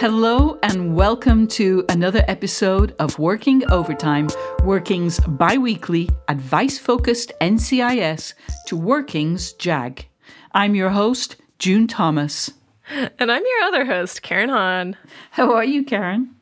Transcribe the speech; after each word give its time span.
Hello, 0.00 0.56
and 0.62 0.94
welcome 0.94 1.48
to 1.48 1.84
another 1.88 2.24
episode 2.28 2.94
of 3.00 3.18
Working 3.18 3.68
Overtime, 3.68 4.28
Working's 4.62 5.18
bi 5.18 5.58
weekly 5.58 6.08
advice 6.28 6.78
focused 6.78 7.32
NCIS 7.40 8.34
to 8.68 8.76
Working's 8.76 9.54
JAG. 9.54 10.06
I'm 10.52 10.76
your 10.76 10.90
host, 10.90 11.34
June 11.58 11.88
Thomas. 11.88 12.52
And 12.88 13.32
I'm 13.32 13.42
your 13.42 13.62
other 13.64 13.84
host, 13.84 14.22
Karen 14.22 14.50
Han. 14.50 14.96
How 15.32 15.52
are 15.52 15.64
you, 15.64 15.82
Karen? 15.82 16.32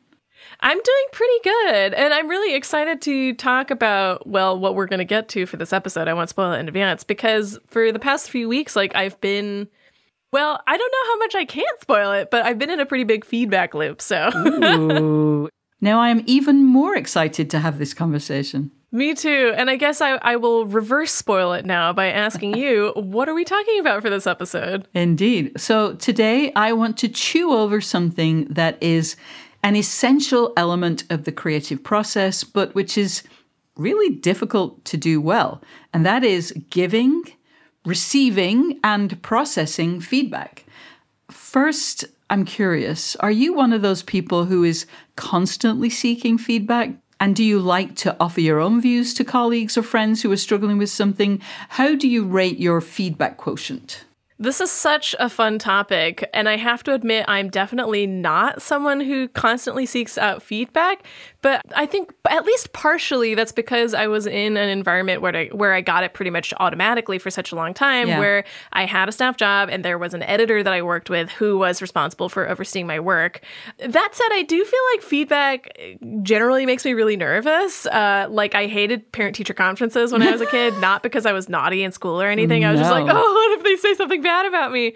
I'm 0.59 0.77
doing 0.77 1.05
pretty 1.11 1.39
good. 1.43 1.93
And 1.95 2.13
I'm 2.13 2.27
really 2.27 2.53
excited 2.53 3.01
to 3.01 3.33
talk 3.33 3.71
about, 3.71 4.27
well, 4.27 4.59
what 4.59 4.75
we're 4.75 4.85
going 4.85 4.99
to 4.99 5.03
get 5.03 5.29
to 5.29 5.47
for 5.47 5.57
this 5.57 5.73
episode. 5.73 6.07
I 6.07 6.13
won't 6.13 6.29
spoil 6.29 6.53
it 6.53 6.59
in 6.59 6.67
advance 6.67 7.03
because 7.03 7.57
for 7.65 7.91
the 7.91 7.97
past 7.97 8.29
few 8.29 8.47
weeks, 8.47 8.75
like, 8.75 8.95
I've 8.95 9.19
been 9.19 9.67
well, 10.31 10.61
I 10.67 10.77
don't 10.77 10.91
know 10.91 11.11
how 11.11 11.17
much 11.17 11.35
I 11.35 11.45
can 11.45 11.65
spoil 11.81 12.11
it, 12.11 12.29
but 12.31 12.45
I've 12.45 12.59
been 12.59 12.69
in 12.69 12.79
a 12.79 12.85
pretty 12.85 13.03
big 13.03 13.25
feedback 13.25 13.73
loop, 13.73 14.01
so. 14.01 14.29
Ooh. 14.35 15.49
Now 15.79 15.99
I 15.99 16.09
am 16.09 16.23
even 16.25 16.65
more 16.65 16.95
excited 16.95 17.51
to 17.51 17.59
have 17.59 17.77
this 17.77 17.93
conversation. 17.93 18.71
Me 18.91 19.13
too. 19.13 19.53
And 19.55 19.69
I 19.69 19.75
guess 19.75 20.01
I, 20.01 20.15
I 20.15 20.37
will 20.37 20.65
reverse 20.65 21.11
spoil 21.11 21.53
it 21.53 21.65
now 21.65 21.93
by 21.93 22.07
asking 22.07 22.57
you, 22.57 22.93
what 22.95 23.29
are 23.29 23.33
we 23.33 23.43
talking 23.43 23.79
about 23.79 24.01
for 24.01 24.09
this 24.09 24.25
episode? 24.25 24.87
Indeed. 24.93 25.59
So 25.59 25.93
today 25.93 26.51
I 26.55 26.73
want 26.73 26.97
to 26.99 27.09
chew 27.09 27.51
over 27.51 27.81
something 27.81 28.45
that 28.45 28.81
is 28.81 29.15
an 29.61 29.75
essential 29.75 30.53
element 30.55 31.03
of 31.09 31.25
the 31.25 31.31
creative 31.31 31.83
process, 31.83 32.43
but 32.43 32.73
which 32.73 32.97
is 32.97 33.23
really 33.75 34.15
difficult 34.15 34.83
to 34.85 34.97
do 34.97 35.21
well. 35.21 35.61
And 35.93 36.05
that 36.05 36.23
is 36.23 36.53
giving 36.69 37.23
receiving 37.87 38.79
and 38.83 39.21
processing 39.21 40.01
feedback. 40.01 40.65
First, 41.31 42.03
I'm 42.29 42.43
curious 42.43 43.15
are 43.17 43.31
you 43.31 43.53
one 43.53 43.71
of 43.71 43.81
those 43.81 44.03
people 44.03 44.45
who 44.45 44.65
is 44.65 44.85
constantly 45.15 45.89
seeking 45.89 46.37
feedback? 46.37 46.91
And 47.19 47.35
do 47.35 47.43
you 47.43 47.59
like 47.59 47.95
to 47.97 48.15
offer 48.19 48.41
your 48.41 48.59
own 48.59 48.81
views 48.81 49.13
to 49.15 49.23
colleagues 49.23 49.77
or 49.77 49.83
friends 49.83 50.21
who 50.21 50.31
are 50.31 50.37
struggling 50.37 50.77
with 50.77 50.89
something? 50.89 51.41
How 51.69 51.95
do 51.95 52.07
you 52.07 52.25
rate 52.25 52.59
your 52.59 52.81
feedback 52.81 53.37
quotient? 53.37 54.03
This 54.39 54.61
is 54.61 54.69
such 54.69 55.15
a 55.19 55.29
fun 55.29 55.57
topic, 55.57 56.29
and 56.33 56.47
I 56.47 56.57
have 56.57 56.83
to 56.83 56.93
admit, 56.93 57.25
I'm 57.27 57.49
definitely 57.49 58.05
not 58.05 58.61
someone 58.61 59.01
who 59.01 59.27
constantly 59.29 59.85
seeks 59.85 60.17
out 60.17 60.43
feedback 60.43 61.03
but 61.47 61.61
I 61.75 61.85
think 61.85 62.13
at 62.29 62.43
least 62.43 62.73
partially 62.73 63.33
that's 63.33 63.53
because 63.53 63.93
I 63.93 64.07
was 64.07 64.27
in 64.27 64.57
an 64.57 64.67
environment 64.67 65.21
where 65.21 65.33
I, 65.33 65.47
where 65.47 65.73
I 65.73 65.79
got 65.79 66.03
it 66.03 66.13
pretty 66.13 66.29
much 66.29 66.53
automatically 66.59 67.19
for 67.19 67.29
such 67.29 67.53
a 67.53 67.55
long 67.55 67.73
time, 67.73 68.09
yeah. 68.09 68.19
where 68.19 68.43
I 68.73 68.85
had 68.85 69.07
a 69.07 69.13
staff 69.13 69.37
job 69.37 69.69
and 69.71 69.85
there 69.85 69.97
was 69.97 70.13
an 70.13 70.23
editor 70.23 70.61
that 70.61 70.73
I 70.73 70.81
worked 70.81 71.09
with 71.09 71.29
who 71.29 71.57
was 71.57 71.81
responsible 71.81 72.27
for 72.27 72.49
overseeing 72.49 72.85
my 72.85 72.99
work. 72.99 73.41
That 73.77 74.09
said, 74.11 74.27
I 74.31 74.43
do 74.43 74.65
feel 74.65 74.79
like 74.93 75.03
feedback 75.03 75.77
generally 76.21 76.65
makes 76.65 76.83
me 76.83 76.93
really 76.93 77.15
nervous. 77.15 77.85
Uh, 77.85 78.27
like 78.29 78.53
I 78.53 78.65
hated 78.65 79.09
parent 79.13 79.33
teacher 79.33 79.53
conferences 79.53 80.11
when 80.11 80.23
I 80.23 80.31
was 80.31 80.41
a 80.41 80.47
kid, 80.47 80.77
not 80.81 81.01
because 81.01 81.25
I 81.25 81.31
was 81.31 81.47
naughty 81.47 81.81
in 81.83 81.93
school 81.93 82.21
or 82.21 82.27
anything. 82.27 82.65
I 82.65 82.71
was 82.71 82.81
no. 82.81 82.83
just 82.83 82.91
like, 82.91 83.05
oh, 83.09 83.33
what 83.33 83.59
if 83.59 83.63
they 83.63 83.75
say 83.77 83.93
something 83.93 84.21
bad 84.27 84.45
about 84.45 84.71
me? 84.71 84.93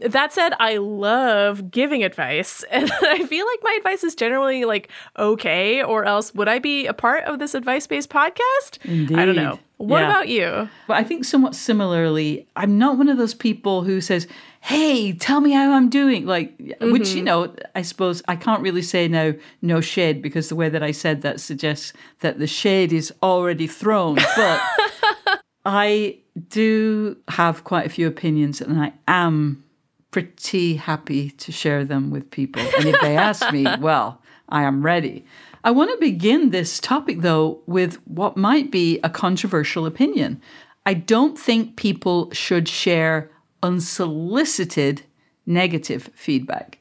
That 0.00 0.32
said, 0.32 0.52
I 0.58 0.76
love 0.78 1.70
giving 1.70 2.02
advice, 2.02 2.64
and 2.70 2.90
I 3.02 3.24
feel 3.24 3.46
like 3.46 3.60
my 3.62 3.74
advice 3.78 4.04
is 4.04 4.14
generally 4.14 4.64
like 4.64 4.90
okay 5.18 5.82
or 5.82 6.04
else 6.04 6.34
would 6.34 6.48
I 6.48 6.58
be 6.58 6.86
a 6.86 6.92
part 6.92 7.24
of 7.24 7.38
this 7.38 7.54
advice 7.54 7.86
based 7.86 8.10
podcast? 8.10 8.78
Indeed. 8.84 9.18
I 9.18 9.26
don't 9.26 9.36
know. 9.36 9.58
What 9.82 10.00
yeah. 10.00 10.10
about 10.10 10.28
you? 10.28 10.68
Well, 10.86 10.98
I 10.98 11.02
think 11.02 11.24
somewhat 11.24 11.56
similarly, 11.56 12.46
I'm 12.54 12.78
not 12.78 12.98
one 12.98 13.08
of 13.08 13.18
those 13.18 13.34
people 13.34 13.82
who 13.82 14.00
says, 14.00 14.28
Hey, 14.60 15.12
tell 15.12 15.40
me 15.40 15.50
how 15.50 15.72
I'm 15.72 15.90
doing. 15.90 16.24
Like, 16.24 16.56
mm-hmm. 16.56 16.92
which, 16.92 17.10
you 17.10 17.16
mm-hmm. 17.16 17.24
know, 17.24 17.54
I 17.74 17.82
suppose 17.82 18.22
I 18.28 18.36
can't 18.36 18.62
really 18.62 18.82
say 18.82 19.08
now, 19.08 19.32
no 19.60 19.80
shade, 19.80 20.22
because 20.22 20.48
the 20.48 20.54
way 20.54 20.68
that 20.68 20.84
I 20.84 20.92
said 20.92 21.22
that 21.22 21.40
suggests 21.40 21.92
that 22.20 22.38
the 22.38 22.46
shade 22.46 22.92
is 22.92 23.12
already 23.24 23.66
thrown. 23.66 24.14
But 24.36 24.62
I 25.64 26.21
do 26.52 27.16
have 27.28 27.64
quite 27.64 27.86
a 27.86 27.90
few 27.90 28.06
opinions, 28.06 28.60
and 28.60 28.80
I 28.80 28.92
am 29.08 29.64
pretty 30.10 30.76
happy 30.76 31.30
to 31.30 31.50
share 31.50 31.84
them 31.84 32.10
with 32.10 32.30
people. 32.30 32.62
And 32.62 32.84
if 32.84 33.00
they 33.00 33.16
ask 33.16 33.50
me, 33.50 33.66
well, 33.80 34.20
I 34.48 34.62
am 34.62 34.84
ready. 34.84 35.24
I 35.64 35.70
want 35.70 35.90
to 35.90 35.96
begin 35.96 36.50
this 36.50 36.78
topic, 36.78 37.22
though, 37.22 37.60
with 37.66 37.96
what 38.06 38.36
might 38.36 38.70
be 38.70 39.00
a 39.02 39.08
controversial 39.08 39.86
opinion. 39.86 40.40
I 40.84 40.94
don't 40.94 41.38
think 41.38 41.76
people 41.76 42.30
should 42.32 42.68
share 42.68 43.30
unsolicited 43.62 45.02
negative 45.46 46.10
feedback. 46.14 46.78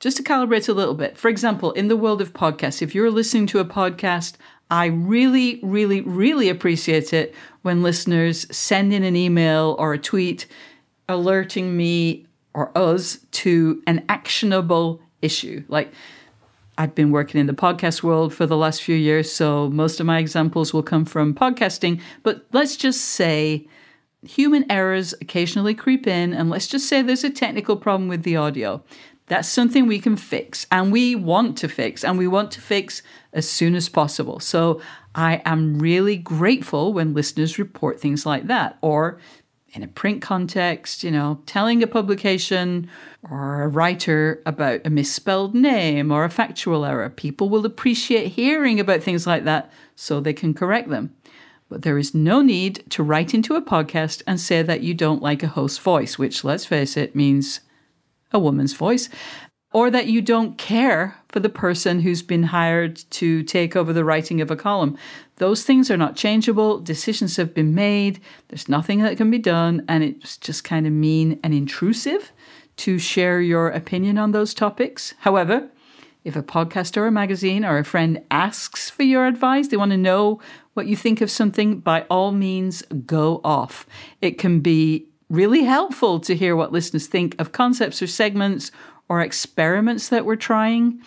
Just 0.00 0.16
to 0.16 0.22
calibrate 0.22 0.68
a 0.68 0.72
little 0.72 0.94
bit, 0.94 1.16
for 1.16 1.28
example, 1.28 1.72
in 1.72 1.88
the 1.88 1.96
world 1.96 2.20
of 2.20 2.32
podcasts, 2.32 2.82
if 2.82 2.94
you're 2.94 3.10
listening 3.10 3.46
to 3.48 3.60
a 3.60 3.64
podcast, 3.64 4.34
I 4.70 4.86
really, 4.86 5.60
really, 5.62 6.00
really 6.00 6.48
appreciate 6.48 7.12
it 7.12 7.34
when 7.62 7.82
listeners 7.82 8.46
send 8.54 8.92
in 8.92 9.04
an 9.04 9.16
email 9.16 9.76
or 9.78 9.92
a 9.92 9.98
tweet 9.98 10.46
alerting 11.08 11.76
me 11.76 12.26
or 12.52 12.76
us 12.76 13.18
to 13.30 13.82
an 13.86 14.04
actionable 14.08 15.00
issue. 15.22 15.62
Like, 15.68 15.92
I've 16.78 16.94
been 16.94 17.10
working 17.10 17.40
in 17.40 17.46
the 17.46 17.54
podcast 17.54 18.02
world 18.02 18.34
for 18.34 18.44
the 18.44 18.56
last 18.56 18.82
few 18.82 18.96
years, 18.96 19.30
so 19.30 19.70
most 19.70 20.00
of 20.00 20.06
my 20.06 20.18
examples 20.18 20.74
will 20.74 20.82
come 20.82 21.04
from 21.04 21.34
podcasting. 21.34 22.00
But 22.22 22.46
let's 22.52 22.76
just 22.76 23.00
say 23.00 23.66
human 24.22 24.70
errors 24.70 25.14
occasionally 25.20 25.74
creep 25.74 26.06
in, 26.06 26.34
and 26.34 26.50
let's 26.50 26.66
just 26.66 26.88
say 26.88 27.02
there's 27.02 27.24
a 27.24 27.30
technical 27.30 27.76
problem 27.76 28.08
with 28.08 28.24
the 28.24 28.36
audio. 28.36 28.82
That's 29.28 29.48
something 29.48 29.86
we 29.86 29.98
can 29.98 30.16
fix, 30.16 30.66
and 30.70 30.92
we 30.92 31.14
want 31.14 31.58
to 31.58 31.68
fix, 31.68 32.04
and 32.04 32.16
we 32.16 32.28
want 32.28 32.52
to 32.52 32.60
fix 32.60 33.02
as 33.32 33.48
soon 33.48 33.74
as 33.74 33.88
possible. 33.88 34.38
So 34.38 34.80
I 35.14 35.42
am 35.44 35.78
really 35.78 36.16
grateful 36.16 36.92
when 36.92 37.14
listeners 37.14 37.58
report 37.58 37.98
things 37.98 38.24
like 38.24 38.46
that, 38.46 38.78
or 38.82 39.18
in 39.72 39.82
a 39.82 39.88
print 39.88 40.22
context, 40.22 41.02
you 41.02 41.10
know, 41.10 41.40
telling 41.44 41.82
a 41.82 41.86
publication 41.86 42.88
or 43.28 43.62
a 43.62 43.68
writer 43.68 44.40
about 44.46 44.80
a 44.86 44.90
misspelled 44.90 45.54
name 45.54 46.10
or 46.10 46.24
a 46.24 46.30
factual 46.30 46.84
error. 46.84 47.10
People 47.10 47.48
will 47.50 47.66
appreciate 47.66 48.32
hearing 48.32 48.80
about 48.80 49.02
things 49.02 49.26
like 49.26 49.44
that 49.44 49.70
so 49.94 50.18
they 50.18 50.32
can 50.32 50.54
correct 50.54 50.88
them. 50.88 51.14
But 51.68 51.82
there 51.82 51.98
is 51.98 52.14
no 52.14 52.42
need 52.42 52.88
to 52.90 53.02
write 53.02 53.34
into 53.34 53.56
a 53.56 53.60
podcast 53.60 54.22
and 54.26 54.40
say 54.40 54.62
that 54.62 54.82
you 54.82 54.94
don't 54.94 55.20
like 55.20 55.42
a 55.42 55.48
host's 55.48 55.78
voice, 55.78 56.16
which, 56.16 56.44
let's 56.44 56.64
face 56.64 56.96
it, 56.96 57.16
means 57.16 57.60
a 58.32 58.38
woman's 58.38 58.72
voice 58.72 59.08
or 59.72 59.90
that 59.90 60.06
you 60.06 60.22
don't 60.22 60.56
care 60.56 61.16
for 61.28 61.40
the 61.40 61.50
person 61.50 62.00
who's 62.00 62.22
been 62.22 62.44
hired 62.44 62.96
to 63.10 63.42
take 63.42 63.76
over 63.76 63.92
the 63.92 64.04
writing 64.04 64.40
of 64.40 64.50
a 64.50 64.56
column. 64.56 64.96
Those 65.36 65.64
things 65.64 65.90
are 65.90 65.98
not 65.98 66.16
changeable. 66.16 66.78
Decisions 66.78 67.36
have 67.36 67.52
been 67.52 67.74
made. 67.74 68.20
There's 68.48 68.70
nothing 68.70 69.00
that 69.02 69.18
can 69.18 69.30
be 69.30 69.38
done. 69.38 69.84
And 69.86 70.02
it's 70.02 70.38
just 70.38 70.64
kind 70.64 70.86
of 70.86 70.94
mean 70.94 71.38
and 71.42 71.52
intrusive 71.52 72.32
to 72.78 72.98
share 72.98 73.40
your 73.40 73.68
opinion 73.68 74.16
on 74.16 74.32
those 74.32 74.54
topics. 74.54 75.14
However, 75.18 75.68
if 76.24 76.36
a 76.36 76.42
podcast 76.42 76.96
or 76.96 77.06
a 77.06 77.12
magazine 77.12 77.64
or 77.64 77.78
a 77.78 77.84
friend 77.84 78.24
asks 78.30 78.88
for 78.88 79.02
your 79.02 79.26
advice, 79.26 79.68
they 79.68 79.76
want 79.76 79.90
to 79.90 79.96
know 79.96 80.40
what 80.74 80.86
you 80.86 80.96
think 80.96 81.20
of 81.20 81.30
something, 81.30 81.80
by 81.80 82.02
all 82.10 82.32
means, 82.32 82.82
go 83.04 83.40
off. 83.44 83.86
It 84.20 84.38
can 84.38 84.60
be 84.60 85.06
really 85.28 85.64
helpful 85.64 86.20
to 86.20 86.36
hear 86.36 86.54
what 86.54 86.72
listeners 86.72 87.06
think 87.06 87.34
of 87.38 87.52
concepts 87.52 88.00
or 88.02 88.06
segments 88.06 88.70
or 89.08 89.20
experiments 89.20 90.08
that 90.08 90.24
we're 90.24 90.36
trying 90.36 91.00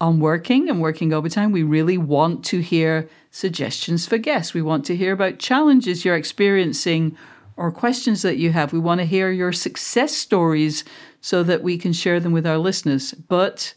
on 0.00 0.18
working 0.18 0.68
and 0.68 0.80
working 0.80 1.12
overtime, 1.12 1.52
we 1.52 1.62
really 1.62 1.96
want 1.96 2.44
to 2.44 2.60
hear 2.60 3.08
suggestions 3.30 4.06
for 4.06 4.18
guests. 4.18 4.52
We 4.52 4.60
want 4.60 4.84
to 4.86 4.96
hear 4.96 5.12
about 5.12 5.38
challenges 5.38 6.04
you're 6.04 6.16
experiencing 6.16 7.16
or 7.56 7.70
questions 7.70 8.22
that 8.22 8.36
you 8.36 8.50
have. 8.52 8.72
We 8.72 8.80
want 8.80 9.00
to 9.00 9.06
hear 9.06 9.30
your 9.30 9.52
success 9.52 10.12
stories 10.12 10.84
so 11.20 11.44
that 11.44 11.62
we 11.62 11.78
can 11.78 11.92
share 11.92 12.18
them 12.18 12.32
with 12.32 12.46
our 12.46 12.58
listeners. 12.58 13.12
But, 13.12 13.74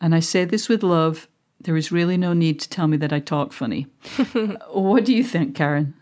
and 0.00 0.14
I 0.14 0.20
say 0.20 0.44
this 0.44 0.68
with 0.68 0.82
love, 0.82 1.26
there 1.58 1.76
is 1.76 1.90
really 1.90 2.18
no 2.18 2.34
need 2.34 2.60
to 2.60 2.68
tell 2.68 2.86
me 2.86 2.98
that 2.98 3.12
I 3.12 3.20
talk 3.20 3.52
funny. 3.52 3.86
what 4.72 5.06
do 5.06 5.14
you 5.14 5.24
think, 5.24 5.56
Karen? 5.56 5.94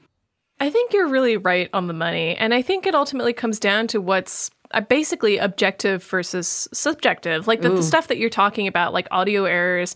I 0.60 0.70
think 0.70 0.92
you're 0.92 1.08
really 1.08 1.36
right 1.36 1.68
on 1.72 1.88
the 1.88 1.94
money. 1.94 2.36
And 2.36 2.54
I 2.54 2.62
think 2.62 2.86
it 2.86 2.94
ultimately 2.94 3.32
comes 3.32 3.58
down 3.58 3.86
to 3.88 4.00
what's 4.00 4.50
uh, 4.70 4.80
basically 4.80 5.38
objective 5.38 6.02
versus 6.04 6.68
subjective. 6.72 7.46
Like 7.46 7.60
the, 7.60 7.70
the, 7.70 7.82
stuff 7.82 8.08
that 8.08 8.18
you're 8.18 8.30
talking 8.30 8.66
about, 8.66 8.92
like 8.92 9.06
audio 9.10 9.44
errors, 9.44 9.94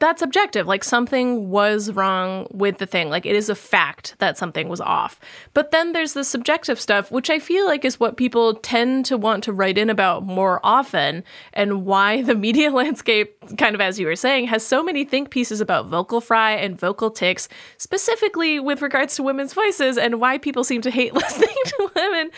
that's 0.00 0.22
objective. 0.22 0.66
Like 0.66 0.82
something 0.82 1.50
was 1.50 1.92
wrong 1.92 2.46
with 2.50 2.78
the 2.78 2.86
thing. 2.86 3.10
Like 3.10 3.26
it 3.26 3.36
is 3.36 3.50
a 3.50 3.54
fact 3.54 4.14
that 4.18 4.38
something 4.38 4.68
was 4.68 4.80
off. 4.80 5.20
But 5.52 5.70
then 5.70 5.92
there's 5.92 6.14
the 6.14 6.24
subjective 6.24 6.80
stuff, 6.80 7.10
which 7.12 7.28
I 7.28 7.38
feel 7.38 7.66
like 7.66 7.84
is 7.84 8.00
what 8.00 8.16
people 8.16 8.54
tend 8.54 9.04
to 9.06 9.18
want 9.18 9.44
to 9.44 9.52
write 9.52 9.76
in 9.76 9.90
about 9.90 10.24
more 10.24 10.58
often, 10.64 11.22
and 11.52 11.84
why 11.84 12.22
the 12.22 12.34
media 12.50 12.70
landscape, 12.70 13.36
kind 13.58 13.74
of 13.74 13.80
as 13.80 14.00
you 14.00 14.06
were 14.06 14.16
saying, 14.16 14.46
has 14.46 14.66
so 14.66 14.82
many 14.82 15.04
think 15.04 15.30
pieces 15.30 15.60
about 15.60 15.86
vocal 15.86 16.20
fry 16.20 16.52
and 16.52 16.80
vocal 16.80 17.10
tics, 17.10 17.48
specifically 17.76 18.58
with 18.58 18.80
regards 18.80 19.14
to 19.16 19.22
women's 19.22 19.52
voices, 19.52 19.98
and 19.98 20.18
why 20.18 20.38
people 20.38 20.64
seem 20.64 20.80
to 20.80 20.90
hate 20.90 21.12
listening 21.20 21.56
to 21.66 21.90
women. 21.94 22.30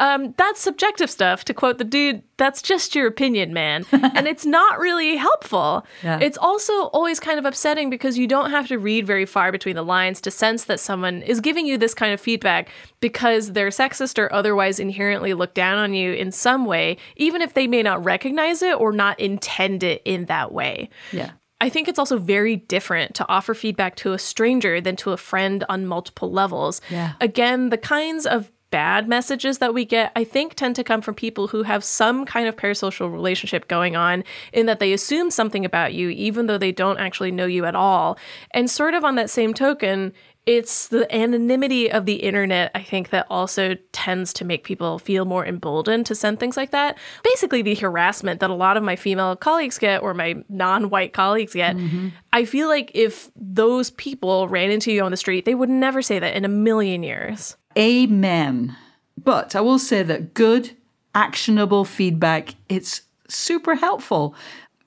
Um, 0.00 0.34
that's 0.36 0.60
subjective 0.60 1.10
stuff. 1.10 1.44
To 1.44 1.54
quote 1.54 1.78
the 1.78 1.84
dude, 1.84 2.22
that's 2.36 2.62
just 2.62 2.94
your 2.94 3.06
opinion, 3.06 3.52
man. 3.52 3.84
and 3.92 4.26
it's 4.26 4.46
not 4.46 4.78
really 4.78 5.16
helpful. 5.16 5.86
Yeah. 6.02 6.18
It's 6.20 6.38
also 6.38 6.72
always 6.88 7.20
kind 7.20 7.38
of 7.38 7.44
upsetting 7.44 7.90
because 7.90 8.18
you 8.18 8.26
don't 8.26 8.50
have 8.50 8.68
to 8.68 8.78
read 8.78 9.06
very 9.06 9.26
far 9.26 9.52
between 9.52 9.76
the 9.76 9.82
lines 9.82 10.20
to 10.22 10.30
sense 10.30 10.64
that 10.64 10.80
someone 10.80 11.22
is 11.22 11.40
giving 11.40 11.66
you 11.66 11.78
this 11.78 11.94
kind 11.94 12.12
of 12.12 12.20
feedback 12.20 12.68
because 13.00 13.52
they're 13.52 13.68
sexist 13.68 14.18
or 14.18 14.32
otherwise 14.32 14.78
inherently 14.78 15.34
look 15.34 15.54
down 15.54 15.78
on 15.78 15.94
you 15.94 16.12
in 16.12 16.32
some 16.32 16.64
way, 16.64 16.96
even 17.16 17.42
if 17.42 17.54
they 17.54 17.66
may 17.66 17.82
not 17.82 18.04
recognize 18.04 18.62
it 18.62 18.78
or 18.78 18.92
not 18.92 19.18
intend 19.20 19.82
it 19.82 20.02
in 20.04 20.26
that 20.26 20.52
way. 20.52 20.88
Yeah. 21.12 21.32
I 21.60 21.70
think 21.70 21.88
it's 21.88 21.98
also 21.98 22.18
very 22.18 22.56
different 22.56 23.14
to 23.14 23.28
offer 23.28 23.54
feedback 23.54 23.96
to 23.96 24.12
a 24.12 24.18
stranger 24.18 24.80
than 24.80 24.96
to 24.96 25.12
a 25.12 25.16
friend 25.16 25.64
on 25.68 25.86
multiple 25.86 26.30
levels. 26.30 26.80
Yeah. 26.90 27.14
Again, 27.20 27.70
the 27.70 27.78
kinds 27.78 28.26
of 28.26 28.52
bad 28.74 29.06
messages 29.06 29.58
that 29.58 29.72
we 29.72 29.84
get, 29.84 30.10
I 30.16 30.24
think, 30.24 30.56
tend 30.56 30.74
to 30.74 30.82
come 30.82 31.00
from 31.00 31.14
people 31.14 31.46
who 31.46 31.62
have 31.62 31.84
some 31.84 32.26
kind 32.26 32.48
of 32.48 32.56
parasocial 32.56 33.12
relationship 33.12 33.68
going 33.68 33.94
on, 33.94 34.24
in 34.52 34.66
that 34.66 34.80
they 34.80 34.92
assume 34.92 35.30
something 35.30 35.64
about 35.64 35.94
you, 35.94 36.08
even 36.08 36.48
though 36.48 36.58
they 36.58 36.72
don't 36.72 36.98
actually 36.98 37.30
know 37.30 37.46
you 37.46 37.66
at 37.66 37.76
all. 37.76 38.18
And 38.50 38.68
sort 38.68 38.94
of 38.94 39.04
on 39.04 39.14
that 39.14 39.30
same 39.30 39.54
token, 39.54 40.12
it's 40.44 40.88
the 40.88 41.06
anonymity 41.14 41.88
of 41.88 42.04
the 42.04 42.16
internet, 42.16 42.72
I 42.74 42.82
think, 42.82 43.10
that 43.10 43.28
also 43.30 43.76
tends 43.92 44.32
to 44.32 44.44
make 44.44 44.64
people 44.64 44.98
feel 44.98 45.24
more 45.24 45.46
emboldened 45.46 46.06
to 46.06 46.16
send 46.16 46.40
things 46.40 46.56
like 46.56 46.72
that. 46.72 46.98
Basically, 47.22 47.62
the 47.62 47.76
harassment 47.76 48.40
that 48.40 48.50
a 48.50 48.54
lot 48.54 48.76
of 48.76 48.82
my 48.82 48.96
female 48.96 49.36
colleagues 49.36 49.78
get 49.78 50.02
or 50.02 50.14
my 50.14 50.42
non 50.48 50.90
white 50.90 51.12
colleagues 51.12 51.54
get. 51.54 51.76
Mm-hmm. 51.76 52.08
I 52.32 52.44
feel 52.44 52.66
like 52.66 52.90
if 52.92 53.30
those 53.36 53.90
people 53.92 54.48
ran 54.48 54.72
into 54.72 54.90
you 54.90 55.04
on 55.04 55.12
the 55.12 55.16
street, 55.16 55.44
they 55.44 55.54
would 55.54 55.70
never 55.70 56.02
say 56.02 56.18
that 56.18 56.34
in 56.34 56.44
a 56.44 56.48
million 56.48 57.04
years. 57.04 57.56
Amen. 57.76 58.76
But 59.22 59.56
I 59.56 59.60
will 59.60 59.78
say 59.78 60.02
that 60.02 60.34
good, 60.34 60.76
actionable 61.14 61.84
feedback, 61.84 62.54
it's 62.68 63.02
super 63.28 63.76
helpful. 63.76 64.34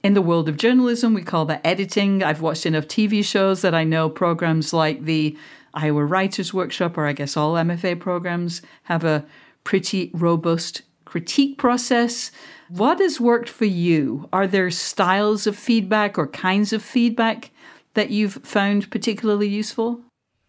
In 0.04 0.14
the 0.14 0.22
world 0.22 0.48
of 0.48 0.58
journalism, 0.58 1.14
we 1.14 1.22
call 1.24 1.46
that 1.46 1.66
editing. 1.66 2.24
I've 2.24 2.42
watched 2.42 2.66
enough 2.66 2.88
TV 2.88 3.24
shows 3.26 3.62
that 3.62 3.74
I 3.74 3.84
know 3.84 4.10
programs 4.10 4.74
like 4.74 5.04
the 5.04 5.38
Iowa 5.74 6.06
Writers 6.06 6.54
Workshop, 6.54 6.98
or 6.98 7.06
I 7.06 7.14
guess 7.14 7.36
all 7.36 7.56
MFA 7.56 8.00
programs, 8.00 8.62
have 8.84 9.04
a 9.04 9.26
pretty 9.64 10.12
robust 10.14 10.84
critique 11.04 11.58
process. 11.58 12.32
What 12.70 13.00
has 13.00 13.20
worked 13.20 13.50
for 13.50 13.66
you? 13.66 14.30
Are 14.32 14.48
there 14.48 14.72
styles 14.72 15.48
of 15.48 15.56
feedback 15.56 16.18
or 16.18 16.28
kinds 16.28 16.74
of 16.74 16.84
feedback 16.84 17.52
that 17.94 18.10
you've 18.10 18.36
found 18.44 18.92
particularly 18.92 19.48
useful? 19.48 20.02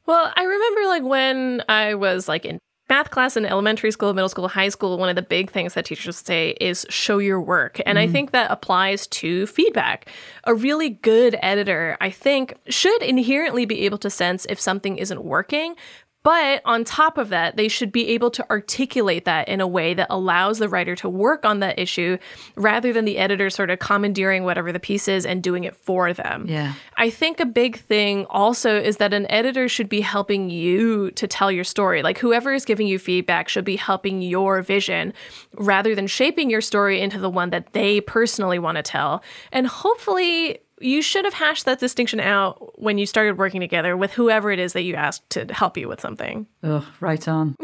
Well, 0.08 0.32
I 0.34 0.42
remember 0.42 0.80
like 0.86 1.02
when 1.02 1.62
I 1.68 1.94
was 1.94 2.28
like 2.28 2.46
in 2.46 2.58
math 2.88 3.10
class 3.10 3.36
in 3.36 3.44
elementary 3.44 3.90
school, 3.90 4.14
middle 4.14 4.30
school, 4.30 4.48
high 4.48 4.70
school, 4.70 4.96
one 4.96 5.10
of 5.10 5.16
the 5.16 5.22
big 5.22 5.50
things 5.50 5.74
that 5.74 5.84
teachers 5.84 6.16
say 6.16 6.56
is 6.62 6.86
show 6.88 7.18
your 7.18 7.42
work. 7.42 7.78
And 7.84 7.98
mm. 7.98 8.00
I 8.00 8.04
mm-hmm. 8.04 8.12
think 8.12 8.30
that 8.30 8.50
applies 8.50 9.06
to 9.08 9.46
feedback. 9.46 10.08
A 10.44 10.54
really 10.54 10.88
good 10.88 11.36
editor, 11.42 11.98
I 12.00 12.08
think, 12.08 12.54
should 12.70 13.02
inherently 13.02 13.66
be 13.66 13.84
able 13.84 13.98
to 13.98 14.08
sense 14.08 14.46
if 14.46 14.58
something 14.58 14.96
isn't 14.96 15.22
working, 15.22 15.74
but 16.24 16.60
on 16.64 16.84
top 16.84 17.16
of 17.16 17.28
that, 17.28 17.56
they 17.56 17.68
should 17.68 17.92
be 17.92 18.08
able 18.08 18.30
to 18.32 18.50
articulate 18.50 19.24
that 19.24 19.48
in 19.48 19.60
a 19.60 19.66
way 19.66 19.94
that 19.94 20.08
allows 20.10 20.58
the 20.58 20.68
writer 20.68 20.96
to 20.96 21.08
work 21.08 21.44
on 21.44 21.60
that 21.60 21.78
issue 21.78 22.18
rather 22.56 22.92
than 22.92 23.04
the 23.04 23.18
editor 23.18 23.48
sort 23.50 23.70
of 23.70 23.78
commandeering 23.78 24.44
whatever 24.44 24.72
the 24.72 24.80
piece 24.80 25.08
is 25.08 25.24
and 25.24 25.42
doing 25.42 25.64
it 25.64 25.76
for 25.76 26.12
them. 26.12 26.44
Yeah. 26.48 26.74
I 26.96 27.08
think 27.10 27.40
a 27.40 27.46
big 27.46 27.78
thing 27.78 28.26
also 28.28 28.80
is 28.80 28.96
that 28.96 29.14
an 29.14 29.30
editor 29.30 29.68
should 29.68 29.88
be 29.88 30.00
helping 30.00 30.50
you 30.50 31.12
to 31.12 31.26
tell 31.26 31.52
your 31.52 31.64
story. 31.64 32.02
Like 32.02 32.18
whoever 32.18 32.52
is 32.52 32.64
giving 32.64 32.88
you 32.88 32.98
feedback 32.98 33.48
should 33.48 33.64
be 33.64 33.76
helping 33.76 34.20
your 34.20 34.60
vision 34.60 35.14
rather 35.54 35.94
than 35.94 36.08
shaping 36.08 36.50
your 36.50 36.60
story 36.60 37.00
into 37.00 37.18
the 37.18 37.30
one 37.30 37.50
that 37.50 37.72
they 37.72 38.00
personally 38.00 38.58
want 38.58 38.76
to 38.76 38.82
tell. 38.82 39.22
And 39.52 39.66
hopefully 39.66 40.58
you 40.80 41.02
should 41.02 41.24
have 41.24 41.34
hashed 41.34 41.64
that 41.64 41.80
distinction 41.80 42.20
out 42.20 42.80
when 42.80 42.98
you 42.98 43.06
started 43.06 43.38
working 43.38 43.60
together 43.60 43.96
with 43.96 44.12
whoever 44.12 44.50
it 44.50 44.58
is 44.58 44.72
that 44.72 44.82
you 44.82 44.94
asked 44.94 45.28
to 45.30 45.46
help 45.52 45.76
you 45.76 45.88
with 45.88 46.00
something. 46.00 46.46
Oh, 46.62 46.86
right 47.00 47.26
on. 47.28 47.56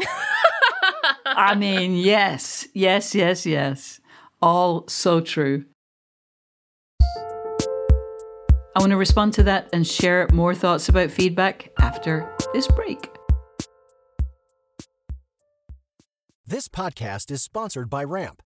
I 1.25 1.55
mean, 1.55 1.95
yes, 1.95 2.67
yes, 2.73 3.15
yes, 3.15 3.45
yes. 3.45 3.99
All 4.41 4.87
so 4.87 5.21
true. 5.21 5.65
I 8.77 8.79
want 8.79 8.91
to 8.91 8.97
respond 8.97 9.33
to 9.35 9.43
that 9.43 9.69
and 9.71 9.87
share 9.87 10.27
more 10.33 10.53
thoughts 10.53 10.89
about 10.89 11.09
feedback 11.09 11.69
after 11.79 12.29
this 12.53 12.67
break. 12.67 13.09
This 16.45 16.67
podcast 16.67 17.31
is 17.31 17.41
sponsored 17.41 17.89
by 17.89 18.03
Ramp. 18.03 18.43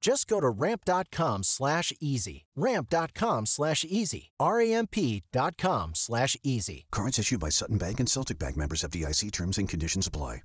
Just 0.00 0.28
go 0.28 0.40
to 0.40 0.48
ramp.com 0.48 1.42
slash 1.42 1.92
easy. 2.00 2.46
Ramp.com 2.56 3.46
slash 3.46 3.84
easy. 3.84 4.30
R-A-M-P.com 4.40 5.94
slash 5.94 6.36
easy. 6.42 6.86
Cards 6.90 7.18
issued 7.18 7.40
by 7.40 7.50
Sutton 7.50 7.78
Bank 7.78 8.00
and 8.00 8.08
Celtic 8.08 8.38
Bank 8.38 8.56
members 8.56 8.82
FDIC 8.82 9.30
terms 9.32 9.58
and 9.58 9.68
conditions 9.68 10.06
apply. 10.06 10.42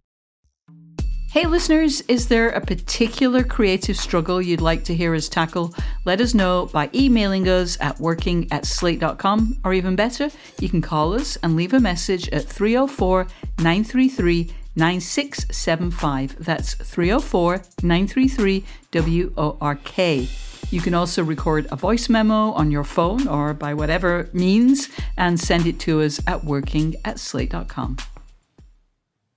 Hey 1.35 1.47
listeners, 1.47 1.99
is 2.07 2.29
there 2.29 2.47
a 2.51 2.61
particular 2.61 3.43
creative 3.43 3.97
struggle 3.97 4.41
you'd 4.41 4.61
like 4.61 4.85
to 4.85 4.95
hear 4.95 5.13
us 5.13 5.27
tackle? 5.27 5.75
Let 6.05 6.21
us 6.21 6.33
know 6.33 6.67
by 6.71 6.89
emailing 6.93 7.49
us 7.49 7.77
at 7.81 7.99
working 7.99 8.49
at 8.53 8.65
slate.com, 8.65 9.59
or 9.65 9.73
even 9.73 9.97
better, 9.97 10.29
you 10.61 10.69
can 10.69 10.81
call 10.81 11.13
us 11.13 11.35
and 11.43 11.57
leave 11.57 11.73
a 11.73 11.79
message 11.81 12.29
at 12.29 12.45
304 12.45 13.27
933 13.57 14.49
9675. 14.75 16.43
That's 16.43 16.73
304 16.75 17.61
933 17.81 18.65
WORK. 18.93 19.97
You 20.71 20.81
can 20.81 20.93
also 20.93 21.23
record 21.23 21.67
a 21.71 21.75
voice 21.75 22.09
memo 22.09 22.51
on 22.51 22.71
your 22.71 22.83
phone 22.83 23.27
or 23.27 23.53
by 23.53 23.73
whatever 23.73 24.29
means 24.33 24.89
and 25.15 25.39
send 25.39 25.67
it 25.67 25.79
to 25.81 26.01
us 26.01 26.19
at 26.27 26.43
working 26.43 26.95
at 27.05 27.19
slate.com. 27.19 27.97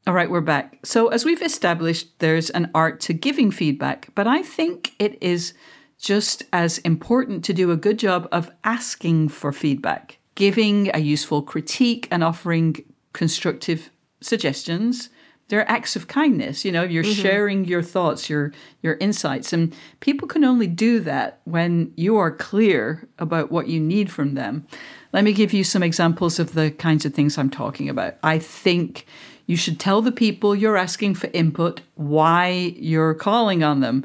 All 0.07 0.15
right, 0.15 0.31
we're 0.31 0.41
back. 0.41 0.79
So, 0.85 1.09
as 1.09 1.27
we've 1.27 1.43
established, 1.43 2.19
there's 2.19 2.49
an 2.51 2.71
art 2.75 2.99
to 3.01 3.13
giving 3.13 3.51
feedback, 3.51 4.09
but 4.15 4.27
I 4.27 4.43
think 4.43 4.93
it 4.99 5.19
is 5.23 5.53
just 5.99 6.45
as 6.51 6.79
important 6.79 7.45
to 7.45 7.53
do 7.53 7.71
a 7.71 7.77
good 7.77 7.99
job 7.99 8.27
of 8.33 8.51
asking 8.65 9.29
for 9.29 9.53
feedback, 9.53 10.17
giving 10.35 10.91
a 10.95 10.99
useful 10.99 11.43
critique, 11.43 12.09
and 12.11 12.25
offering 12.25 12.77
constructive 13.13 13.91
suggestions 14.23 15.11
they're 15.49 15.69
acts 15.71 15.97
of 15.97 16.07
kindness 16.07 16.65
you 16.65 16.71
know 16.71 16.83
you're 16.83 17.03
mm-hmm. 17.03 17.23
sharing 17.23 17.65
your 17.65 17.83
thoughts 17.83 18.31
your 18.31 18.53
your 18.83 18.95
insights 18.95 19.53
and 19.53 19.75
people 20.01 20.29
can 20.29 20.45
only 20.45 20.67
do 20.67 21.01
that 21.01 21.41
when 21.45 21.93
you 21.97 22.17
are 22.17 22.31
clear 22.31 23.09
about 23.19 23.51
what 23.51 23.69
you 23.69 23.81
need 23.81 24.11
from 24.11 24.35
them 24.35 24.67
Let 25.13 25.25
me 25.25 25.33
give 25.33 25.53
you 25.53 25.65
some 25.65 25.83
examples 25.83 26.39
of 26.39 26.53
the 26.53 26.71
kinds 26.71 27.05
of 27.07 27.15
things 27.15 27.39
I'm 27.39 27.51
talking 27.51 27.89
about. 27.89 28.17
I 28.23 28.39
think 28.39 29.07
you 29.47 29.57
should 29.57 29.81
tell 29.81 30.03
the 30.03 30.13
people 30.13 30.55
you're 30.55 30.77
asking 30.77 31.15
for 31.15 31.31
input 31.33 31.81
why 31.95 32.75
you're 32.77 33.15
calling 33.15 33.63
on 33.63 33.81
them. 33.81 34.05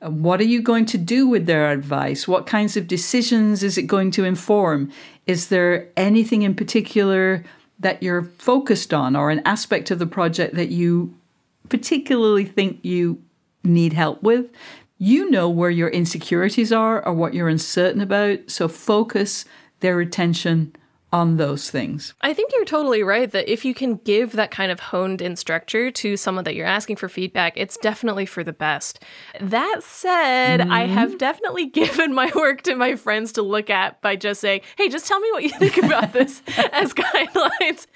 What 0.00 0.40
are 0.40 0.44
you 0.44 0.62
going 0.62 0.86
to 0.86 0.98
do 0.98 1.28
with 1.28 1.46
their 1.46 1.70
advice? 1.70 2.26
What 2.26 2.46
kinds 2.46 2.76
of 2.76 2.88
decisions 2.88 3.62
is 3.62 3.78
it 3.78 3.82
going 3.82 4.10
to 4.12 4.24
inform? 4.24 4.90
Is 5.26 5.48
there 5.48 5.88
anything 5.96 6.42
in 6.42 6.54
particular 6.54 7.44
that 7.80 8.02
you're 8.02 8.22
focused 8.22 8.94
on 8.94 9.16
or 9.16 9.30
an 9.30 9.42
aspect 9.44 9.90
of 9.90 9.98
the 9.98 10.06
project 10.06 10.54
that 10.54 10.68
you 10.68 11.14
particularly 11.68 12.44
think 12.44 12.78
you 12.82 13.22
need 13.64 13.92
help 13.92 14.22
with? 14.22 14.46
You 14.98 15.30
know 15.30 15.48
where 15.48 15.70
your 15.70 15.88
insecurities 15.88 16.72
are 16.72 17.04
or 17.04 17.14
what 17.14 17.34
you're 17.34 17.48
uncertain 17.48 18.00
about, 18.00 18.50
so 18.50 18.68
focus 18.68 19.44
their 19.80 20.00
attention 20.00 20.76
on 21.12 21.36
those 21.36 21.70
things. 21.70 22.14
I 22.20 22.32
think 22.32 22.52
you're 22.54 22.64
totally 22.64 23.02
right 23.02 23.30
that 23.30 23.50
if 23.50 23.64
you 23.64 23.74
can 23.74 23.96
give 23.96 24.32
that 24.32 24.50
kind 24.50 24.70
of 24.70 24.78
honed 24.78 25.20
in 25.20 25.36
structure 25.36 25.90
to 25.90 26.16
someone 26.16 26.44
that 26.44 26.54
you're 26.54 26.66
asking 26.66 26.96
for 26.96 27.08
feedback, 27.08 27.54
it's 27.56 27.76
definitely 27.76 28.26
for 28.26 28.44
the 28.44 28.52
best. 28.52 29.02
That 29.40 29.80
said, 29.82 30.60
mm-hmm. 30.60 30.72
I 30.72 30.86
have 30.86 31.18
definitely 31.18 31.66
given 31.80 32.14
my 32.14 32.30
work 32.34 32.62
to 32.62 32.76
my 32.76 32.94
friends 32.94 33.32
to 33.32 33.42
look 33.42 33.70
at 33.70 34.00
by 34.02 34.16
just 34.16 34.40
saying, 34.40 34.60
hey, 34.76 34.88
just 34.88 35.06
tell 35.06 35.20
me 35.20 35.32
what 35.32 35.42
you 35.42 35.50
think 35.50 35.78
about 35.78 36.12
this 36.12 36.42
as 36.72 36.94
guidelines. 36.94 37.86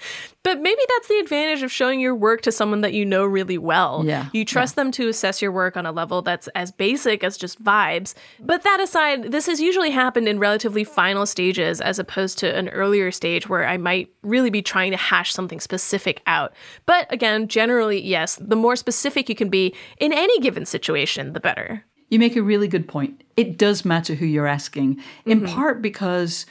But 0.45 0.61
maybe 0.61 0.81
that's 0.89 1.07
the 1.07 1.17
advantage 1.17 1.63
of 1.63 1.71
showing 1.71 1.99
your 1.99 2.13
work 2.13 2.41
to 2.41 2.51
someone 2.51 2.81
that 2.81 2.93
you 2.93 3.03
know 3.03 3.25
really 3.25 3.57
well. 3.57 4.03
Yeah. 4.05 4.27
You 4.31 4.45
trust 4.45 4.77
yeah. 4.77 4.83
them 4.83 4.91
to 4.91 5.09
assess 5.09 5.41
your 5.41 5.51
work 5.51 5.75
on 5.75 5.87
a 5.87 5.91
level 5.91 6.21
that's 6.21 6.47
as 6.49 6.71
basic 6.71 7.23
as 7.23 7.35
just 7.35 7.63
vibes. 7.63 8.13
But 8.39 8.61
that 8.61 8.79
aside, 8.79 9.31
this 9.31 9.47
has 9.47 9.59
usually 9.59 9.89
happened 9.89 10.27
in 10.27 10.37
relatively 10.37 10.83
final 10.83 11.25
stages 11.25 11.81
as 11.81 11.97
opposed 11.97 12.37
to 12.39 12.55
an 12.55 12.69
earlier 12.69 13.09
stage 13.09 13.49
where 13.49 13.65
I 13.65 13.77
might 13.77 14.09
really 14.21 14.51
be 14.51 14.61
trying 14.61 14.91
to 14.91 14.97
hash 14.97 15.33
something 15.33 15.59
specific 15.59 16.21
out. 16.27 16.53
But 16.85 17.11
again, 17.11 17.47
generally, 17.47 17.99
yes, 17.99 18.35
the 18.39 18.55
more 18.55 18.75
specific 18.75 19.27
you 19.27 19.35
can 19.35 19.49
be 19.49 19.73
in 19.99 20.13
any 20.13 20.39
given 20.41 20.67
situation, 20.67 21.33
the 21.33 21.39
better. 21.39 21.85
You 22.09 22.19
make 22.19 22.35
a 22.35 22.43
really 22.43 22.67
good 22.67 22.87
point. 22.87 23.23
It 23.35 23.57
does 23.57 23.83
matter 23.83 24.13
who 24.13 24.27
you're 24.27 24.45
asking, 24.45 25.01
in 25.25 25.41
mm-hmm. 25.41 25.55
part 25.55 25.81
because 25.81 26.45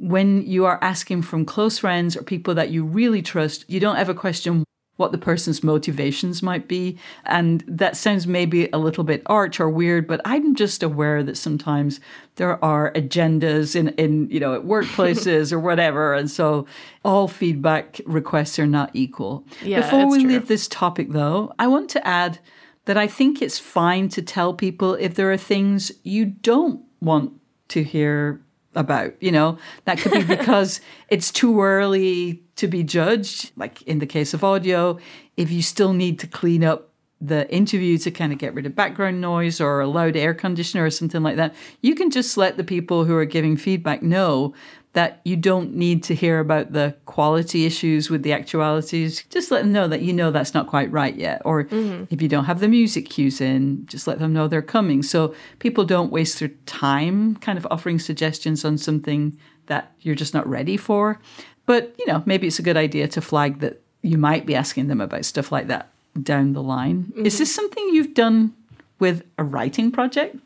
when 0.00 0.42
you 0.46 0.64
are 0.64 0.78
asking 0.82 1.20
from 1.20 1.44
close 1.44 1.78
friends 1.78 2.16
or 2.16 2.22
people 2.22 2.54
that 2.54 2.70
you 2.70 2.82
really 2.82 3.20
trust, 3.20 3.66
you 3.68 3.78
don't 3.78 3.98
ever 3.98 4.14
question 4.14 4.64
what 4.96 5.12
the 5.12 5.18
person's 5.18 5.62
motivations 5.62 6.42
might 6.42 6.66
be. 6.68 6.98
And 7.26 7.62
that 7.66 7.96
sounds 7.96 8.26
maybe 8.26 8.70
a 8.70 8.78
little 8.78 9.04
bit 9.04 9.22
arch 9.26 9.60
or 9.60 9.68
weird, 9.68 10.06
but 10.06 10.22
I'm 10.24 10.54
just 10.54 10.82
aware 10.82 11.22
that 11.22 11.36
sometimes 11.36 12.00
there 12.36 12.62
are 12.64 12.92
agendas 12.92 13.76
in, 13.76 13.88
in 13.90 14.30
you 14.30 14.40
know, 14.40 14.54
at 14.54 14.62
workplaces 14.62 15.52
or 15.52 15.60
whatever. 15.60 16.14
And 16.14 16.30
so 16.30 16.66
all 17.04 17.28
feedback 17.28 18.00
requests 18.06 18.58
are 18.58 18.66
not 18.66 18.90
equal. 18.94 19.44
Yeah, 19.62 19.82
Before 19.82 20.06
we 20.06 20.20
true. 20.20 20.32
leave 20.32 20.48
this 20.48 20.66
topic 20.66 21.10
though, 21.10 21.52
I 21.58 21.66
want 21.66 21.90
to 21.90 22.06
add 22.06 22.38
that 22.86 22.96
I 22.96 23.06
think 23.06 23.42
it's 23.42 23.58
fine 23.58 24.08
to 24.10 24.22
tell 24.22 24.54
people 24.54 24.94
if 24.94 25.14
there 25.14 25.30
are 25.30 25.36
things 25.36 25.92
you 26.04 26.24
don't 26.24 26.82
want 27.00 27.32
to 27.68 27.82
hear 27.82 28.40
about 28.74 29.14
you 29.22 29.32
know? 29.32 29.58
That 29.84 29.98
could 29.98 30.12
be 30.12 30.24
because 30.36 30.80
it's 31.08 31.30
too 31.30 31.60
early 31.62 32.42
to 32.56 32.66
be 32.66 32.82
judged 32.82 33.52
like 33.56 33.82
in 33.82 33.98
the 33.98 34.06
case 34.06 34.34
of 34.34 34.44
audio. 34.44 34.98
If 35.36 35.50
you 35.50 35.62
still 35.62 35.92
need 35.92 36.18
to 36.20 36.26
clean 36.26 36.64
up 36.64 36.90
the 37.20 37.50
interview 37.52 37.98
to 37.98 38.10
kind 38.10 38.32
of 38.32 38.38
get 38.38 38.54
rid 38.54 38.64
of 38.64 38.74
background 38.74 39.20
noise 39.20 39.60
or 39.60 39.80
a 39.80 39.86
loud 39.86 40.16
air 40.16 40.32
conditioner 40.32 40.84
or 40.84 40.90
something 40.90 41.22
like 41.22 41.36
that 41.36 41.54
you 41.82 41.94
can 41.94 42.10
just 42.10 42.38
let 42.38 42.56
the 42.56 42.64
people 42.64 43.04
who 43.04 43.14
are 43.14 43.26
giving 43.26 43.58
feedback 43.58 44.02
know 44.02 44.54
that 44.92 45.20
you 45.24 45.36
don't 45.36 45.74
need 45.74 46.02
to 46.02 46.14
hear 46.14 46.40
about 46.40 46.72
the 46.72 46.96
quality 47.06 47.64
issues 47.64 48.10
with 48.10 48.24
the 48.24 48.32
actualities. 48.32 49.24
Just 49.30 49.50
let 49.50 49.62
them 49.62 49.72
know 49.72 49.86
that 49.86 50.02
you 50.02 50.12
know 50.12 50.32
that's 50.32 50.52
not 50.52 50.66
quite 50.66 50.90
right 50.90 51.14
yet. 51.14 51.40
Or 51.44 51.64
mm-hmm. 51.64 52.04
if 52.12 52.20
you 52.20 52.28
don't 52.28 52.46
have 52.46 52.58
the 52.58 52.66
music 52.66 53.08
cues 53.08 53.40
in, 53.40 53.86
just 53.86 54.08
let 54.08 54.18
them 54.18 54.32
know 54.32 54.48
they're 54.48 54.62
coming. 54.62 55.04
So 55.04 55.32
people 55.60 55.84
don't 55.84 56.10
waste 56.10 56.40
their 56.40 56.48
time 56.66 57.36
kind 57.36 57.56
of 57.56 57.68
offering 57.70 58.00
suggestions 58.00 58.64
on 58.64 58.78
something 58.78 59.38
that 59.66 59.92
you're 60.00 60.16
just 60.16 60.34
not 60.34 60.48
ready 60.48 60.76
for. 60.76 61.20
But, 61.66 61.94
you 61.96 62.06
know, 62.06 62.24
maybe 62.26 62.48
it's 62.48 62.58
a 62.58 62.62
good 62.62 62.76
idea 62.76 63.06
to 63.08 63.20
flag 63.20 63.60
that 63.60 63.80
you 64.02 64.18
might 64.18 64.44
be 64.44 64.56
asking 64.56 64.88
them 64.88 65.00
about 65.00 65.24
stuff 65.24 65.52
like 65.52 65.68
that 65.68 65.90
down 66.20 66.52
the 66.52 66.62
line. 66.62 67.04
Mm-hmm. 67.04 67.26
Is 67.26 67.38
this 67.38 67.54
something 67.54 67.90
you've 67.92 68.14
done 68.14 68.54
with 68.98 69.22
a 69.38 69.44
writing 69.44 69.92
project? 69.92 70.36